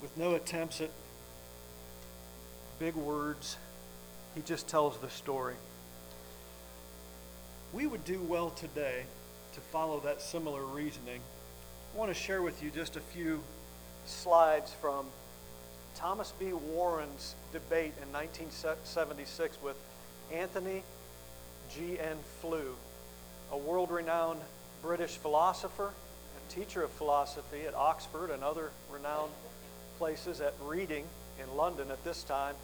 with 0.02 0.16
no 0.18 0.36
attempts 0.36 0.82
at 0.82 0.90
big 2.80 2.96
words. 2.96 3.58
He 4.36 4.42
just 4.42 4.68
tells 4.68 4.98
the 5.00 5.10
story. 5.10 5.56
We 7.74 7.88
would 7.88 8.06
do 8.06 8.20
well 8.22 8.52
today 8.52 9.04
to 9.54 9.60
follow 9.60 10.00
that 10.02 10.22
similar 10.22 10.64
reasoning. 10.64 11.22
I 11.94 11.98
want 11.98 12.14
to 12.14 12.20
share 12.20 12.42
with 12.42 12.62
you 12.62 12.70
just 12.70 12.96
a 12.96 13.02
few 13.02 13.42
slides 14.06 14.72
from 14.80 15.08
Thomas 15.96 16.32
B. 16.40 16.54
Warren's 16.54 17.36
debate 17.52 17.94
in 18.02 18.14
1976 18.14 19.58
with 19.64 19.76
Antony 20.32 20.84
G.N. 21.74 22.18
Flew, 22.42 22.76
a 23.52 23.58
world 23.58 23.90
renowned 23.90 24.40
British 24.82 25.18
philosopher 25.18 25.88
and 25.88 26.50
teacher 26.50 26.84
of 26.84 26.92
philosophy 26.92 27.62
at 27.68 27.74
Oxford 27.74 28.30
and 28.30 28.44
other 28.44 28.72
renowned 28.92 29.32
places 29.98 30.42
at 30.42 30.54
Reading 30.64 31.06
in 31.42 31.56
London 31.56 31.92
at 31.92 32.04
this 32.04 32.24
time, 32.24 32.56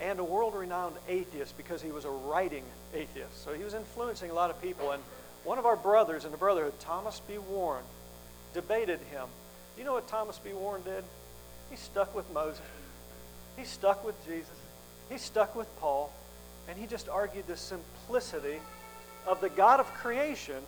and 0.00 0.18
a 0.18 0.24
world 0.24 0.54
renowned 0.54 0.96
atheist 1.08 1.56
because 1.56 1.82
he 1.82 1.90
was 1.90 2.04
a 2.04 2.10
writing 2.10 2.64
atheist. 2.94 3.44
So 3.44 3.52
he 3.52 3.62
was 3.62 3.74
influencing 3.74 4.30
a 4.30 4.34
lot 4.34 4.50
of 4.50 4.60
people. 4.60 4.90
And 4.90 5.02
one 5.44 5.58
of 5.58 5.66
our 5.66 5.76
brothers 5.76 6.24
in 6.24 6.30
the 6.30 6.36
Brotherhood, 6.36 6.78
Thomas 6.80 7.20
B. 7.26 7.38
Warren, 7.38 7.84
debated 8.54 9.00
him. 9.10 9.26
You 9.78 9.84
know 9.84 9.94
what 9.94 10.08
Thomas 10.08 10.38
B. 10.38 10.52
Warren 10.52 10.82
did? 10.82 11.04
He 11.70 11.76
stuck 11.76 12.14
with 12.14 12.30
Moses, 12.32 12.60
he 13.56 13.64
stuck 13.64 14.04
with 14.04 14.14
Jesus, 14.26 14.50
he 15.08 15.18
stuck 15.18 15.56
with 15.56 15.68
Paul, 15.80 16.12
and 16.68 16.78
he 16.78 16.86
just 16.86 17.08
argued 17.08 17.46
the 17.46 17.56
simplicity 17.56 18.58
of 19.26 19.40
the 19.40 19.48
God 19.48 19.80
of 19.80 19.86
creation. 19.94 20.62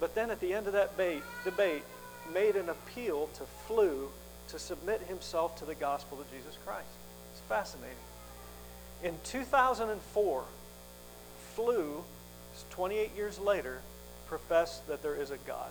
But 0.00 0.14
then 0.14 0.30
at 0.30 0.40
the 0.40 0.54
end 0.54 0.66
of 0.66 0.72
that 0.74 0.96
debate, 1.44 1.82
made 2.32 2.56
an 2.56 2.68
appeal 2.68 3.28
to 3.34 3.42
Flew 3.66 4.08
to 4.48 4.58
submit 4.58 5.02
himself 5.02 5.56
to 5.58 5.64
the 5.64 5.74
gospel 5.74 6.20
of 6.20 6.30
Jesus 6.30 6.56
Christ. 6.64 6.88
It's 7.32 7.40
fascinating. 7.48 7.96
In 9.02 9.14
2004, 9.24 10.44
Flew, 11.54 12.04
28 12.70 13.16
years 13.16 13.38
later, 13.38 13.80
professed 14.26 14.86
that 14.88 15.02
there 15.02 15.14
is 15.14 15.30
a 15.30 15.36
God. 15.38 15.70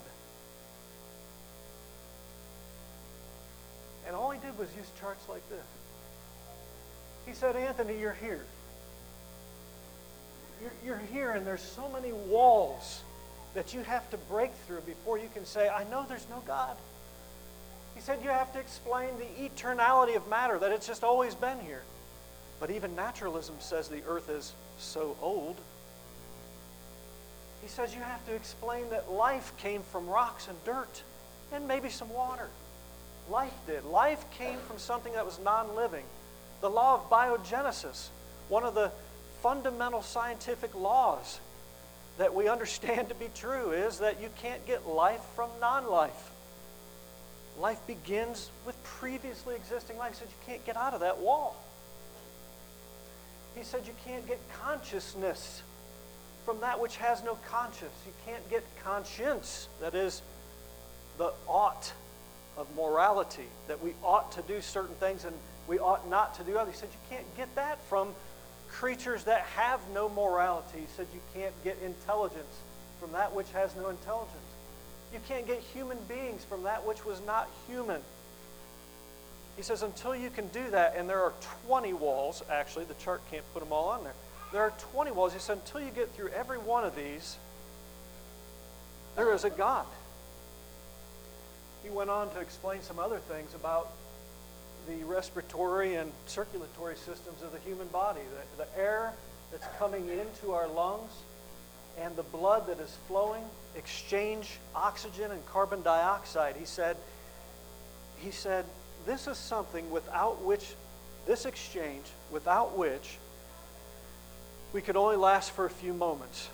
And 4.08 4.16
all 4.16 4.32
he 4.32 4.40
did 4.40 4.58
was 4.58 4.70
use 4.78 4.90
charts 5.00 5.28
like 5.28 5.48
this. 5.50 5.66
He 7.26 7.34
said, 7.34 7.56
Antony, 7.58 8.00
you're 8.00 8.14
here. 8.14 8.46
You're, 10.62 10.72
you're 10.86 11.06
here, 11.12 11.32
and 11.32 11.46
there's 11.46 11.62
so 11.62 11.90
many 11.90 12.14
walls 12.14 13.02
that 13.54 13.74
you 13.74 13.82
have 13.82 14.10
to 14.12 14.18
break 14.18 14.54
through 14.66 14.82
before 14.82 15.18
you 15.18 15.30
can 15.34 15.46
say, 15.46 15.68
I 15.68 15.84
know 15.86 16.06
there's 16.08 16.28
no 16.30 16.42
God. 16.48 16.78
He 17.98 18.04
said 18.04 18.20
you 18.24 18.30
have 18.30 18.54
to 18.54 18.60
explain 18.60 19.10
the 19.18 19.50
eternality 19.50 20.16
of 20.16 20.30
matter, 20.30 20.60
that 20.60 20.72
it's 20.72 20.86
just 20.86 21.04
always 21.04 21.34
been 21.34 21.60
here. 21.62 21.82
But 22.60 22.70
even 22.70 22.96
naturalism 22.96 23.56
says 23.58 23.88
the 23.88 24.04
earth 24.08 24.30
is 24.30 24.54
so 24.78 25.18
old. 25.20 25.56
He 27.64 27.68
says 27.68 27.96
you 27.96 28.02
have 28.02 28.24
to 28.28 28.36
explain 28.36 28.88
that 28.92 29.12
life 29.12 29.52
came 29.58 29.82
from 29.82 30.08
rocks 30.08 30.48
and 30.48 30.64
dirt 30.64 31.02
and 31.52 31.68
maybe 31.68 31.90
some 31.90 32.14
water. 32.14 32.50
Life 33.32 33.56
did. 33.66 33.84
Life 33.84 34.24
came 34.38 34.60
from 34.60 34.78
something 34.78 35.14
that 35.14 35.26
was 35.26 35.40
non 35.40 35.76
living. 35.76 36.06
The 36.62 36.70
law 36.70 36.94
of 36.94 37.10
biogenesis, 37.10 38.10
one 38.48 38.64
of 38.64 38.76
the 38.76 38.92
fundamental 39.42 40.04
scientific 40.04 40.76
laws 40.76 41.40
that 42.20 42.36
we 42.36 42.48
understand 42.56 43.10
to 43.10 43.16
be 43.16 43.30
true, 43.34 43.72
is 43.72 43.98
that 43.98 44.22
you 44.22 44.30
can't 44.40 44.64
get 44.68 44.88
life 44.88 45.24
from 45.36 45.50
non 45.60 45.90
life. 45.90 46.32
Life 47.60 47.80
begins 47.88 48.52
with 48.66 48.82
previously 48.84 49.56
existing 49.56 49.98
life. 49.98 50.14
He 50.14 50.20
said 50.20 50.28
you 50.30 50.46
can't 50.46 50.66
get 50.66 50.78
out 50.78 50.94
of 50.94 51.00
that 51.00 51.18
wall. 51.18 51.56
He 53.56 53.64
said 53.64 53.82
you 53.88 53.94
can't 54.06 54.28
get 54.28 54.40
consciousness 54.64 55.64
from 56.46 56.60
that 56.62 56.80
which 56.80 56.98
has 56.98 57.24
no 57.24 57.38
conscience. 57.50 57.94
You 58.06 58.14
can't 58.26 58.48
get 58.50 58.64
conscience, 58.84 59.68
that 59.82 59.96
is, 59.96 60.22
the 61.18 61.34
ought 61.48 61.92
of 62.58 62.68
morality, 62.76 63.48
that 63.68 63.82
we 63.84 63.94
ought 64.04 64.32
to 64.34 64.42
do 64.44 64.62
certain 64.62 64.96
things 64.96 65.26
and 65.26 65.36
we 65.68 65.80
ought 65.80 66.08
not 66.10 66.36
to 66.36 66.44
do 66.44 66.58
others. 66.58 66.76
He 66.76 66.80
said 66.80 66.90
you 66.92 67.16
can't 67.16 67.38
get 67.38 67.54
that 67.56 67.82
from 67.86 68.14
creatures 68.70 69.24
that 69.24 69.42
have 69.56 69.80
no 69.94 70.10
morality. 70.10 70.80
He 70.80 70.88
said 70.96 71.08
you 71.14 71.22
can't 71.34 71.54
get 71.64 71.78
intelligence 71.84 72.62
from 73.00 73.12
that 73.14 73.34
which 73.34 73.50
has 73.52 73.76
no 73.76 73.90
intelligence. 73.90 74.47
You 75.14 75.20
can't 75.28 75.48
get 75.48 75.60
human 75.60 75.98
beings 76.08 76.44
from 76.44 76.64
that 76.64 76.86
which 76.86 77.06
was 77.06 77.22
not 77.26 77.50
human. 77.68 78.02
He 79.56 79.64
says, 79.64 79.82
until 79.82 80.16
you 80.16 80.30
can 80.30 80.48
do 80.50 80.70
that, 80.70 80.96
and 80.98 81.10
there 81.10 81.22
are 81.24 81.34
20 81.68 81.94
walls, 81.94 82.44
actually, 82.52 82.86
the 82.86 82.94
chart 82.96 83.22
can't 83.32 83.44
put 83.54 83.64
them 83.64 83.72
all 83.72 83.90
on 83.90 84.04
there. 84.04 84.14
There 84.54 84.62
are 84.62 84.74
20 84.94 85.12
walls. 85.12 85.34
He 85.34 85.40
said, 85.40 85.58
until 85.58 85.82
you 85.82 85.90
get 85.90 86.14
through 86.16 86.30
every 86.30 86.58
one 86.58 86.84
of 86.84 86.96
these, 86.96 87.38
there 89.16 89.34
is 89.34 89.44
a 89.44 89.50
God. 89.50 89.86
He 91.84 91.90
went 91.90 92.10
on 92.10 92.30
to 92.34 92.40
explain 92.40 92.82
some 92.82 93.00
other 93.00 93.18
things 93.18 93.56
about 93.56 93.92
the 94.88 95.04
respiratory 95.06 95.96
and 95.96 96.12
circulatory 96.28 96.96
systems 96.96 97.42
of 97.42 97.52
the 97.52 97.60
human 97.60 97.88
body, 97.88 98.22
the, 98.58 98.64
the 98.64 98.80
air 98.80 99.14
that's 99.52 99.66
coming 99.80 100.08
into 100.10 100.54
our 100.54 100.68
lungs 100.68 101.12
and 102.02 102.16
the 102.16 102.24
blood 102.24 102.68
that 102.68 102.80
is 102.80 102.96
flowing 103.08 103.44
exchange 103.76 104.58
oxygen 104.76 105.32
and 105.32 105.46
carbon 105.48 105.82
dioxide. 105.82 106.56
He 106.58 106.66
said, 106.66 106.98
he 108.18 108.32
said, 108.32 108.66
this 109.06 109.28
is 109.28 109.38
something 109.38 109.90
without 109.92 110.44
which, 110.44 110.74
this 111.26 111.46
exchange, 111.46 112.06
without 112.32 112.78
which 112.78 113.18
we 114.74 114.82
could 114.82 114.96
only 114.96 115.16
last 115.16 115.52
for 115.52 115.66
a 115.66 115.70
few 115.70 115.94
moments. 115.94 116.50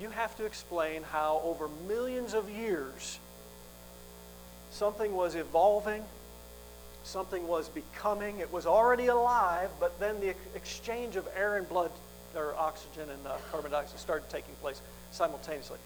You 0.00 0.10
have 0.10 0.36
to 0.36 0.44
explain 0.44 1.02
how 1.02 1.40
over 1.44 1.68
millions 1.86 2.34
of 2.34 2.50
years 2.50 3.18
something 4.70 5.14
was 5.14 5.34
evolving 5.34 6.04
something 7.04 7.46
was 7.46 7.68
becoming. 7.68 8.40
It 8.40 8.52
was 8.52 8.66
already 8.66 9.06
alive, 9.06 9.70
but 9.78 10.00
then 10.00 10.20
the 10.20 10.34
exchange 10.54 11.16
of 11.16 11.28
air 11.36 11.56
and 11.56 11.68
blood, 11.68 11.90
or 12.36 12.54
oxygen 12.56 13.08
and 13.10 13.26
uh, 13.26 13.36
carbon 13.50 13.70
dioxide, 13.70 13.98
started 13.98 14.28
taking 14.28 14.54
place 14.56 14.80
simultaneously. 15.10 15.78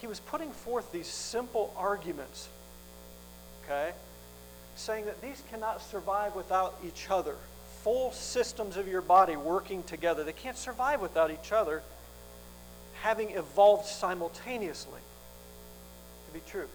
He 0.00 0.06
was 0.06 0.20
putting 0.20 0.50
forth 0.50 0.92
these 0.92 1.08
simple 1.08 1.74
arguments, 1.76 2.48
okay, 3.64 3.92
saying 4.76 5.06
that 5.06 5.20
these 5.20 5.42
cannot 5.50 5.82
survive 5.82 6.34
without 6.34 6.76
each 6.86 7.10
other. 7.10 7.34
Full 7.82 8.12
systems 8.12 8.76
of 8.76 8.88
your 8.88 9.02
body 9.02 9.36
working 9.36 9.82
together, 9.82 10.24
they 10.24 10.32
can't 10.32 10.56
survive 10.56 11.00
without 11.00 11.30
each 11.30 11.52
other, 11.52 11.82
having 13.02 13.30
evolved 13.30 13.86
simultaneously 13.86 15.00
to 16.26 16.34
be 16.34 16.40
true. 16.48 16.68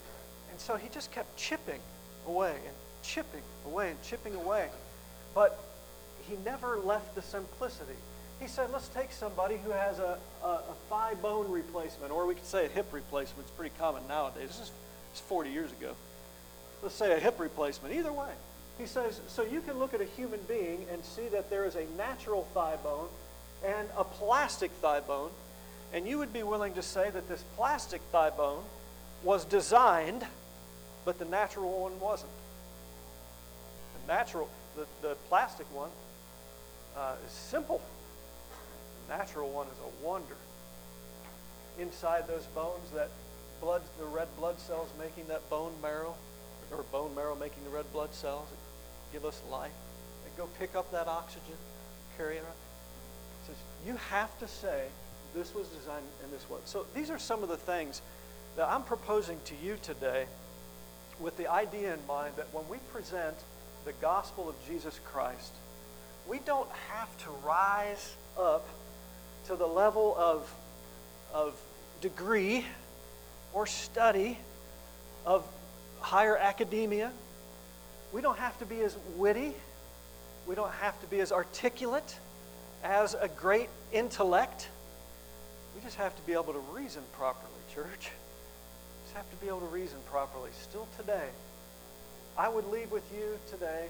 And 0.51 0.59
so 0.59 0.75
he 0.75 0.89
just 0.89 1.11
kept 1.11 1.35
chipping 1.37 1.79
away 2.27 2.51
and 2.51 2.75
chipping 3.03 3.41
away 3.65 3.89
and 3.91 4.03
chipping 4.03 4.35
away. 4.35 4.67
But 5.33 5.59
he 6.27 6.35
never 6.45 6.77
left 6.77 7.15
the 7.15 7.21
simplicity. 7.21 7.95
He 8.43 8.49
said, 8.49 8.71
let's 8.73 8.89
take 8.89 9.13
somebody 9.13 9.57
who 9.63 9.71
has 9.71 9.99
a, 9.99 10.17
a, 10.43 10.47
a 10.47 10.75
thigh 10.89 11.13
bone 11.13 11.49
replacement, 11.49 12.11
or 12.11 12.25
we 12.27 12.35
could 12.35 12.45
say 12.45 12.65
a 12.65 12.67
hip 12.67 12.87
replacement. 12.91 13.47
It's 13.47 13.55
pretty 13.55 13.73
common 13.79 14.05
nowadays. 14.09 14.49
This 14.49 14.59
is 15.13 15.19
40 15.21 15.49
years 15.49 15.71
ago. 15.71 15.93
Let's 16.81 16.93
say 16.93 17.15
a 17.15 17.19
hip 17.21 17.39
replacement. 17.39 17.95
Either 17.95 18.11
way. 18.11 18.31
He 18.77 18.85
says, 18.85 19.21
so 19.27 19.43
you 19.43 19.61
can 19.61 19.79
look 19.79 19.93
at 19.93 20.01
a 20.01 20.05
human 20.05 20.41
being 20.45 20.85
and 20.91 21.05
see 21.05 21.29
that 21.29 21.49
there 21.49 21.63
is 21.63 21.75
a 21.75 21.85
natural 21.95 22.43
thigh 22.53 22.75
bone 22.83 23.07
and 23.65 23.87
a 23.97 24.03
plastic 24.03 24.71
thigh 24.71 24.99
bone, 24.99 25.29
and 25.93 26.05
you 26.05 26.17
would 26.17 26.33
be 26.33 26.43
willing 26.43 26.73
to 26.73 26.81
say 26.81 27.09
that 27.11 27.29
this 27.29 27.45
plastic 27.55 28.01
thigh 28.11 28.31
bone 28.31 28.63
was 29.23 29.45
designed, 29.45 30.25
but 31.05 31.17
the 31.17 31.25
natural 31.25 31.83
one 31.83 31.97
wasn't 31.97 32.31
The 34.01 34.13
natural, 34.13 34.49
the, 34.75 34.85
the 35.01 35.15
plastic 35.29 35.73
one 35.73 35.91
uh, 36.97 37.15
is 37.25 37.31
simple. 37.31 37.81
Natural 39.17 39.47
one 39.47 39.67
is 39.67 39.77
a 39.77 40.05
wonder. 40.05 40.35
Inside 41.77 42.27
those 42.27 42.45
bones, 42.55 42.89
that 42.95 43.09
blood, 43.61 43.83
the 43.99 44.05
red 44.05 44.27
blood 44.39 44.59
cells 44.59 44.89
making 44.97 45.27
that 45.27 45.47
bone 45.51 45.73
marrow, 45.83 46.15
or 46.71 46.81
bone 46.91 47.13
marrow 47.13 47.35
making 47.35 47.63
the 47.63 47.69
red 47.69 47.85
blood 47.93 48.11
cells 48.15 48.47
give 49.11 49.23
us 49.23 49.39
life. 49.51 49.71
They 50.25 50.31
go 50.35 50.49
pick 50.57 50.75
up 50.75 50.91
that 50.91 51.07
oxygen, 51.07 51.53
carry 52.17 52.37
it 52.37 52.39
around. 52.39 52.57
It 53.43 53.47
says, 53.47 53.55
you 53.85 53.97
have 54.09 54.35
to 54.39 54.47
say, 54.47 54.85
this 55.35 55.53
was 55.53 55.67
designed 55.67 56.05
in 56.23 56.31
this 56.31 56.49
way. 56.49 56.59
So 56.65 56.87
these 56.95 57.11
are 57.11 57.19
some 57.19 57.43
of 57.43 57.49
the 57.49 57.57
things 57.57 58.01
that 58.55 58.67
I'm 58.67 58.83
proposing 58.83 59.39
to 59.45 59.53
you 59.63 59.77
today 59.83 60.25
with 61.19 61.37
the 61.37 61.51
idea 61.51 61.93
in 61.93 61.99
mind 62.07 62.33
that 62.37 62.51
when 62.51 62.67
we 62.67 62.77
present 62.91 63.35
the 63.85 63.93
gospel 64.01 64.49
of 64.49 64.55
Jesus 64.67 64.99
Christ, 65.05 65.53
we 66.27 66.39
don't 66.39 66.69
have 66.89 67.15
to 67.19 67.29
rise 67.45 68.15
up 68.39 68.67
to 69.47 69.55
the 69.55 69.67
level 69.67 70.15
of, 70.17 70.53
of 71.33 71.59
degree 72.01 72.65
or 73.53 73.67
study 73.67 74.37
of 75.25 75.45
higher 75.99 76.37
academia. 76.37 77.11
We 78.11 78.21
don't 78.21 78.37
have 78.37 78.57
to 78.59 78.65
be 78.65 78.81
as 78.81 78.97
witty. 79.15 79.53
We 80.47 80.55
don't 80.55 80.73
have 80.73 80.99
to 81.01 81.07
be 81.07 81.19
as 81.19 81.31
articulate 81.31 82.19
as 82.83 83.15
a 83.15 83.27
great 83.27 83.69
intellect. 83.91 84.69
We 85.75 85.81
just 85.81 85.95
have 85.97 86.15
to 86.15 86.21
be 86.23 86.33
able 86.33 86.53
to 86.53 86.63
reason 86.71 87.03
properly, 87.13 87.49
church. 87.73 88.11
Just 89.03 89.15
have 89.15 89.29
to 89.29 89.35
be 89.37 89.47
able 89.47 89.61
to 89.61 89.65
reason 89.67 89.97
properly. 90.09 90.51
Still 90.61 90.87
today, 90.97 91.29
I 92.37 92.49
would 92.49 92.67
leave 92.67 92.91
with 92.91 93.03
you 93.13 93.37
today 93.49 93.87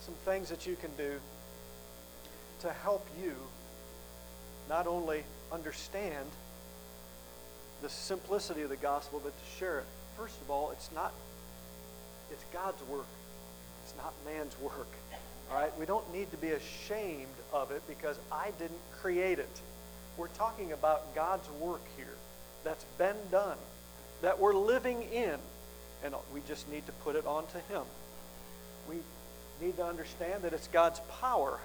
some 0.00 0.14
things 0.24 0.48
that 0.48 0.66
you 0.66 0.76
can 0.76 0.90
do 0.96 1.20
to 2.60 2.72
help 2.72 3.06
you 3.22 3.34
not 4.68 4.86
only 4.86 5.24
understand 5.50 6.26
the 7.82 7.88
simplicity 7.88 8.62
of 8.62 8.68
the 8.68 8.76
gospel, 8.76 9.20
but 9.22 9.32
to 9.36 9.58
share 9.58 9.80
it. 9.80 9.86
First 10.16 10.40
of 10.40 10.50
all, 10.50 10.70
it's 10.70 10.90
not, 10.94 11.12
it's 12.30 12.44
God's 12.52 12.82
work. 12.84 13.06
It's 13.82 13.94
not 13.96 14.12
man's 14.24 14.58
work. 14.60 14.88
All 15.50 15.60
right? 15.60 15.76
We 15.78 15.86
don't 15.86 16.12
need 16.12 16.30
to 16.30 16.36
be 16.36 16.50
ashamed 16.50 17.26
of 17.52 17.70
it 17.70 17.82
because 17.88 18.18
I 18.30 18.50
didn't 18.58 18.78
create 19.00 19.38
it. 19.38 19.60
We're 20.16 20.28
talking 20.28 20.72
about 20.72 21.14
God's 21.14 21.48
work 21.60 21.82
here 21.96 22.14
that's 22.64 22.84
been 22.98 23.16
done, 23.30 23.58
that 24.20 24.38
we're 24.38 24.54
living 24.54 25.02
in 25.12 25.38
and 26.04 26.14
we 26.34 26.40
just 26.48 26.70
need 26.70 26.84
to 26.86 26.92
put 26.92 27.16
it 27.16 27.26
onto 27.26 27.58
Him. 27.68 27.82
We 28.88 28.96
need 29.60 29.76
to 29.76 29.84
understand 29.84 30.42
that 30.42 30.52
it's 30.52 30.68
God's 30.68 31.00
power, 31.20 31.58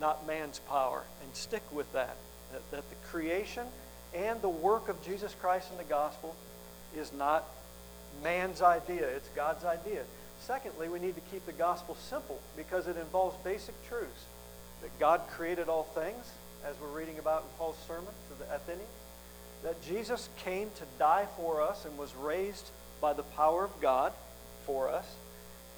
not 0.00 0.26
man's 0.26 0.58
power, 0.60 1.02
and 1.22 1.34
stick 1.34 1.62
with 1.72 1.92
that. 1.92 2.16
That, 2.52 2.70
that 2.70 2.88
the 2.88 2.96
creation 3.08 3.66
and 4.14 4.40
the 4.40 4.48
work 4.48 4.88
of 4.88 5.02
Jesus 5.04 5.34
Christ 5.40 5.70
in 5.72 5.78
the 5.78 5.84
gospel 5.84 6.36
is 6.96 7.12
not 7.12 7.44
man's 8.22 8.62
idea, 8.62 9.08
it's 9.08 9.28
God's 9.30 9.64
idea. 9.64 10.02
Secondly, 10.40 10.88
we 10.88 11.00
need 11.00 11.14
to 11.14 11.20
keep 11.32 11.44
the 11.46 11.52
gospel 11.52 11.96
simple 11.96 12.40
because 12.56 12.86
it 12.86 12.96
involves 12.96 13.36
basic 13.42 13.74
truths 13.88 14.24
that 14.82 14.98
God 14.98 15.22
created 15.30 15.68
all 15.68 15.84
things, 15.84 16.30
as 16.64 16.76
we're 16.80 16.96
reading 16.96 17.18
about 17.18 17.42
in 17.42 17.48
Paul's 17.58 17.78
sermon 17.86 18.12
to 18.30 18.38
the 18.38 18.54
Athenians, 18.54 18.88
that 19.62 19.82
Jesus 19.82 20.28
came 20.44 20.70
to 20.76 20.84
die 20.98 21.26
for 21.36 21.62
us 21.62 21.84
and 21.84 21.96
was 21.96 22.14
raised 22.14 22.70
by 23.00 23.12
the 23.12 23.22
power 23.22 23.64
of 23.64 23.80
God 23.80 24.12
for 24.66 24.88
us, 24.88 25.06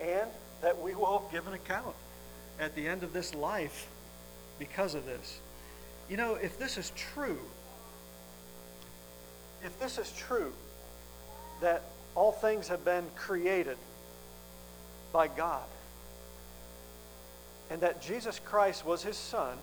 and 0.01 0.29
that 0.63 0.81
we 0.81 0.95
will 0.95 1.29
give 1.33 1.47
an 1.47 1.55
account 1.55 1.95
at 2.59 2.75
the 2.75 2.89
end 2.89 3.03
of 3.03 3.13
this 3.13 3.35
life 3.35 3.89
because 4.59 4.95
of 4.95 5.07
this. 5.07 5.41
You 6.09 6.17
know, 6.17 6.35
if 6.35 6.59
this 6.59 6.79
is 6.79 6.93
true, 6.97 7.39
if 9.65 9.79
this 9.81 9.99
is 9.99 10.13
true, 10.13 10.53
that 11.61 11.83
all 12.15 12.33
things 12.33 12.69
have 12.69 12.85
been 12.85 13.05
created 13.17 13.77
by 15.13 15.29
God, 15.29 15.65
and 17.71 17.81
that 17.81 18.01
Jesus 18.01 18.39
Christ 18.39 18.87
was 18.87 19.03
his 19.03 19.17
son, 19.17 19.57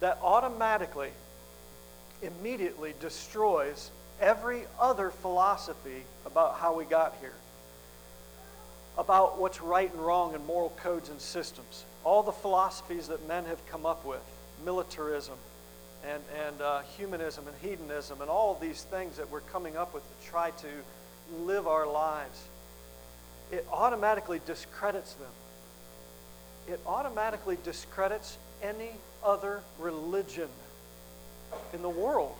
that 0.00 0.18
automatically 0.22 1.10
immediately 2.22 2.94
destroys 3.00 3.90
every 4.20 4.62
other 4.78 5.10
philosophy 5.10 6.02
about 6.26 6.58
how 6.58 6.74
we 6.74 6.84
got 6.84 7.16
here, 7.20 7.34
about 9.00 9.40
what's 9.40 9.62
right 9.62 9.90
and 9.90 10.04
wrong 10.04 10.34
in 10.34 10.46
moral 10.46 10.70
codes 10.76 11.08
and 11.08 11.18
systems. 11.18 11.86
All 12.04 12.22
the 12.22 12.32
philosophies 12.32 13.08
that 13.08 13.26
men 13.26 13.46
have 13.46 13.64
come 13.66 13.86
up 13.86 14.04
with, 14.04 14.20
militarism 14.62 15.36
and, 16.06 16.22
and 16.46 16.60
uh, 16.60 16.82
humanism 16.96 17.46
and 17.48 17.56
hedonism, 17.62 18.20
and 18.20 18.30
all 18.30 18.54
of 18.54 18.60
these 18.60 18.82
things 18.84 19.16
that 19.16 19.30
we're 19.30 19.40
coming 19.40 19.76
up 19.76 19.94
with 19.94 20.02
to 20.02 20.28
try 20.28 20.50
to 20.50 20.68
live 21.44 21.66
our 21.66 21.90
lives, 21.90 22.44
it 23.50 23.66
automatically 23.72 24.40
discredits 24.46 25.14
them. 25.14 25.32
It 26.68 26.80
automatically 26.86 27.56
discredits 27.64 28.36
any 28.62 28.90
other 29.24 29.62
religion 29.78 30.48
in 31.72 31.80
the 31.80 31.88
world. 31.88 32.36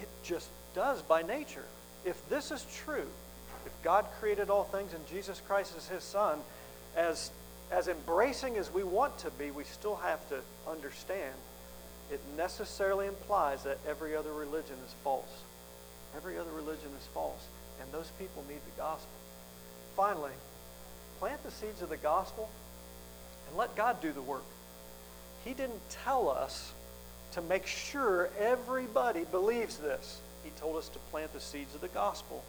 It 0.00 0.08
just 0.24 0.48
does 0.74 1.02
by 1.02 1.22
nature. 1.22 1.64
If 2.06 2.28
this 2.30 2.50
is 2.50 2.66
true, 2.84 3.06
God 3.82 4.06
created 4.20 4.50
all 4.50 4.64
things 4.64 4.92
and 4.94 5.06
Jesus 5.06 5.40
Christ 5.46 5.76
is 5.76 5.88
his 5.88 6.02
son, 6.02 6.38
as, 6.96 7.30
as 7.70 7.88
embracing 7.88 8.56
as 8.56 8.72
we 8.72 8.82
want 8.82 9.18
to 9.18 9.30
be, 9.30 9.50
we 9.50 9.64
still 9.64 9.96
have 9.96 10.26
to 10.28 10.40
understand 10.68 11.34
it 12.12 12.20
necessarily 12.36 13.06
implies 13.06 13.62
that 13.64 13.78
every 13.88 14.14
other 14.14 14.32
religion 14.32 14.76
is 14.86 14.94
false. 15.02 15.42
Every 16.14 16.38
other 16.38 16.50
religion 16.50 16.90
is 17.00 17.06
false. 17.14 17.46
And 17.80 17.90
those 17.90 18.10
people 18.18 18.44
need 18.48 18.60
the 18.66 18.82
gospel. 18.82 19.10
Finally, 19.96 20.32
plant 21.18 21.42
the 21.42 21.50
seeds 21.50 21.80
of 21.80 21.88
the 21.88 21.96
gospel 21.96 22.50
and 23.48 23.56
let 23.56 23.74
God 23.76 24.02
do 24.02 24.12
the 24.12 24.20
work. 24.20 24.44
He 25.44 25.54
didn't 25.54 25.80
tell 26.04 26.28
us 26.28 26.72
to 27.32 27.40
make 27.40 27.66
sure 27.66 28.28
everybody 28.38 29.24
believes 29.24 29.78
this. 29.78 30.20
He 30.44 30.50
told 30.60 30.76
us 30.76 30.90
to 30.90 30.98
plant 31.10 31.32
the 31.32 31.40
seeds 31.40 31.74
of 31.74 31.80
the 31.80 31.88
gospel 31.88 32.44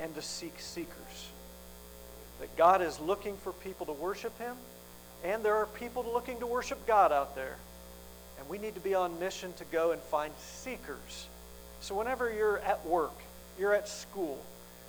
and 0.00 0.14
to 0.14 0.22
seek 0.22 0.58
seekers. 0.58 1.28
That 2.40 2.56
God 2.56 2.82
is 2.82 3.00
looking 3.00 3.36
for 3.38 3.52
people 3.52 3.86
to 3.86 3.92
worship 3.92 4.38
Him, 4.38 4.54
and 5.24 5.44
there 5.44 5.56
are 5.56 5.66
people 5.66 6.04
looking 6.12 6.38
to 6.40 6.46
worship 6.46 6.86
God 6.86 7.12
out 7.12 7.34
there. 7.34 7.56
And 8.38 8.48
we 8.48 8.58
need 8.58 8.74
to 8.74 8.80
be 8.80 8.94
on 8.94 9.18
mission 9.18 9.52
to 9.54 9.64
go 9.64 9.90
and 9.90 10.00
find 10.00 10.32
seekers. 10.38 11.26
So, 11.80 11.96
whenever 11.96 12.32
you're 12.32 12.58
at 12.58 12.86
work, 12.86 13.14
you're 13.58 13.74
at 13.74 13.88
school, 13.88 14.40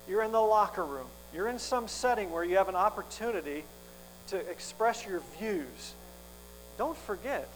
you're 0.08 0.22
in 0.22 0.32
the 0.32 0.40
locker 0.40 0.84
room, 0.84 1.06
you're 1.34 1.48
in 1.48 1.58
some 1.58 1.88
setting 1.88 2.30
where 2.30 2.44
you 2.44 2.56
have 2.56 2.68
an 2.68 2.76
opportunity 2.76 3.64
to 4.28 4.36
express 4.48 5.04
your 5.04 5.20
views, 5.38 5.94
don't 6.78 6.96
forget, 6.96 7.48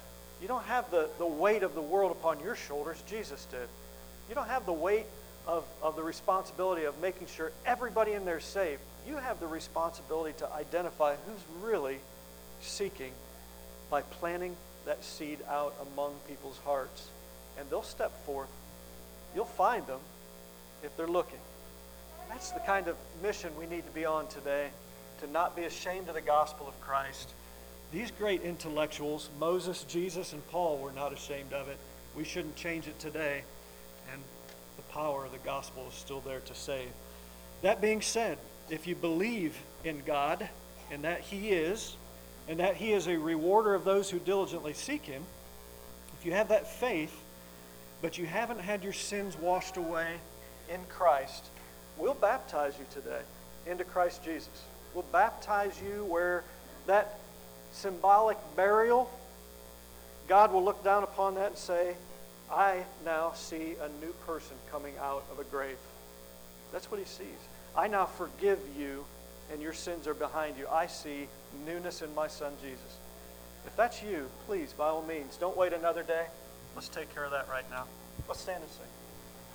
you 0.43 0.49
don't 0.49 0.65
have 0.65 0.91
the, 0.91 1.09
the 1.19 1.27
weight 1.27 1.63
of 1.63 1.75
the 1.75 1.81
world 1.81 2.13
upon 2.13 2.41
your 2.41 2.57
shoulders. 2.57 3.03
Jesus 3.07 3.47
did. 3.47 3.69
You 4.29 4.35
don't 4.35 4.49
have 4.49 4.67
the 4.67 4.73
weight 4.73 5.07
of, 5.47 5.65
of 5.83 5.97
the 5.97 6.03
responsibility 6.03 6.85
of 6.85 7.01
making 7.01 7.27
sure 7.27 7.53
everybody 7.67 8.13
in 8.13 8.25
there 8.25 8.39
is 8.39 8.45
safe, 8.45 8.79
You 9.07 9.17
have 9.17 9.41
the 9.41 9.47
responsibility 9.47 10.35
to 10.39 10.51
identify 10.53 11.15
who's 11.27 11.63
really 11.63 11.99
seeking 12.61 13.13
by 13.91 14.03
planting 14.03 14.57
that 14.87 15.05
seed 15.05 15.39
out 15.49 15.75
among 15.93 16.15
people's 16.27 16.59
hearts. 16.65 17.09
And 17.59 17.69
they'll 17.71 17.83
step 17.83 18.13
forth. 18.25 18.49
You'll 19.35 19.45
find 19.45 19.87
them 19.87 20.01
if 20.83 20.97
they're 20.97 21.07
looking. 21.07 21.39
That's 22.29 22.51
the 22.51 22.61
kind 22.61 22.89
of 22.89 22.97
mission 23.23 23.51
we 23.59 23.67
need 23.67 23.87
to 23.87 23.93
be 23.93 24.05
on 24.05 24.27
today 24.29 24.69
to 25.21 25.31
not 25.31 25.55
be 25.55 25.65
ashamed 25.65 26.09
of 26.09 26.15
the 26.15 26.21
gospel 26.21 26.67
of 26.67 26.81
Christ. 26.81 27.31
These 27.93 28.11
great 28.11 28.43
intellectuals, 28.43 29.29
Moses, 29.39 29.85
Jesus, 29.85 30.33
and 30.33 30.47
Paul, 30.51 30.79
were 30.79 30.93
not 30.93 31.13
ashamed 31.13 31.53
of 31.53 31.69
it. 31.69 31.77
We 32.17 32.25
shouldn't 32.25 32.57
change 32.57 32.89
it 32.89 32.99
today. 32.99 33.45
And 34.13 34.21
power 34.95 35.25
of 35.25 35.33
the 35.33 35.39
gospel 35.39 35.85
is 35.89 35.95
still 35.95 36.21
there 36.21 36.41
to 36.41 36.55
save. 36.55 36.89
That 37.63 37.81
being 37.81 38.01
said, 38.01 38.39
if 38.71 38.87
you 38.87 38.95
believe 38.95 39.59
in 39.85 40.03
God 40.07 40.49
and 40.91 41.03
that 41.03 41.21
He 41.21 41.51
is, 41.51 41.97
and 42.49 42.61
that 42.61 42.77
He 42.77 42.93
is 42.93 43.09
a 43.09 43.19
rewarder 43.19 43.75
of 43.75 43.85
those 43.85 44.09
who 44.09 44.21
diligently 44.21 44.73
seek 44.73 45.05
Him, 45.05 45.23
if 46.19 46.25
you 46.25 46.33
have 46.33 46.49
that 46.49 46.71
faith, 46.79 47.15
but 48.01 48.19
you 48.19 48.27
haven't 48.27 48.61
had 48.61 48.85
your 48.85 48.93
sins 48.93 49.37
washed 49.37 49.77
away 49.77 50.15
in 50.73 50.81
Christ, 50.89 51.45
we'll 51.99 52.15
baptize 52.15 52.75
you 52.79 52.87
today 52.91 53.23
into 53.67 53.83
Christ 53.83 54.25
Jesus. 54.25 54.63
We'll 54.95 55.05
baptize 55.11 55.81
you 55.83 56.05
where 56.05 56.45
that 56.87 57.19
symbolic 57.73 58.39
burial, 58.55 59.11
God 60.29 60.53
will 60.53 60.65
look 60.65 60.85
down 60.85 61.03
upon 61.03 61.35
that 61.35 61.49
and 61.49 61.59
say, 61.59 61.97
I 62.51 62.85
now 63.05 63.33
see 63.33 63.75
a 63.81 63.89
new 64.05 64.13
person 64.27 64.57
coming 64.71 64.95
out 65.01 65.25
of 65.33 65.39
a 65.39 65.45
grave. 65.45 65.79
That's 66.73 66.91
what 66.91 67.01
he 67.01 67.07
sees. 67.07 67.27
I 67.77 67.89
now 67.89 68.07
forgive 68.07 68.59
you, 68.79 69.05
and 69.53 69.61
your 69.61 69.73
sins 69.73 70.07
are 70.07 70.15
behind 70.15 70.57
you. 70.57 70.67
I 70.69 70.87
see 70.87 71.29
newness 71.67 72.03
in 72.03 72.15
my 72.15 72.29
son 72.29 72.53
Jesus. 72.63 72.99
If 73.67 73.77
that's 73.77 74.03
you, 74.03 74.29
please, 74.47 74.73
by 74.73 74.89
all 74.89 75.03
means, 75.03 75.37
don't 75.37 75.57
wait 75.57 75.73
another 75.73 76.03
day. 76.03 76.27
Let's 76.75 76.89
take 76.89 77.13
care 77.15 77.25
of 77.25 77.31
that 77.31 77.49
right 77.49 77.69
now. 77.71 77.85
Let's 78.29 78.41
stand 78.41 78.63
and 78.63 78.71
sing. 78.71 78.94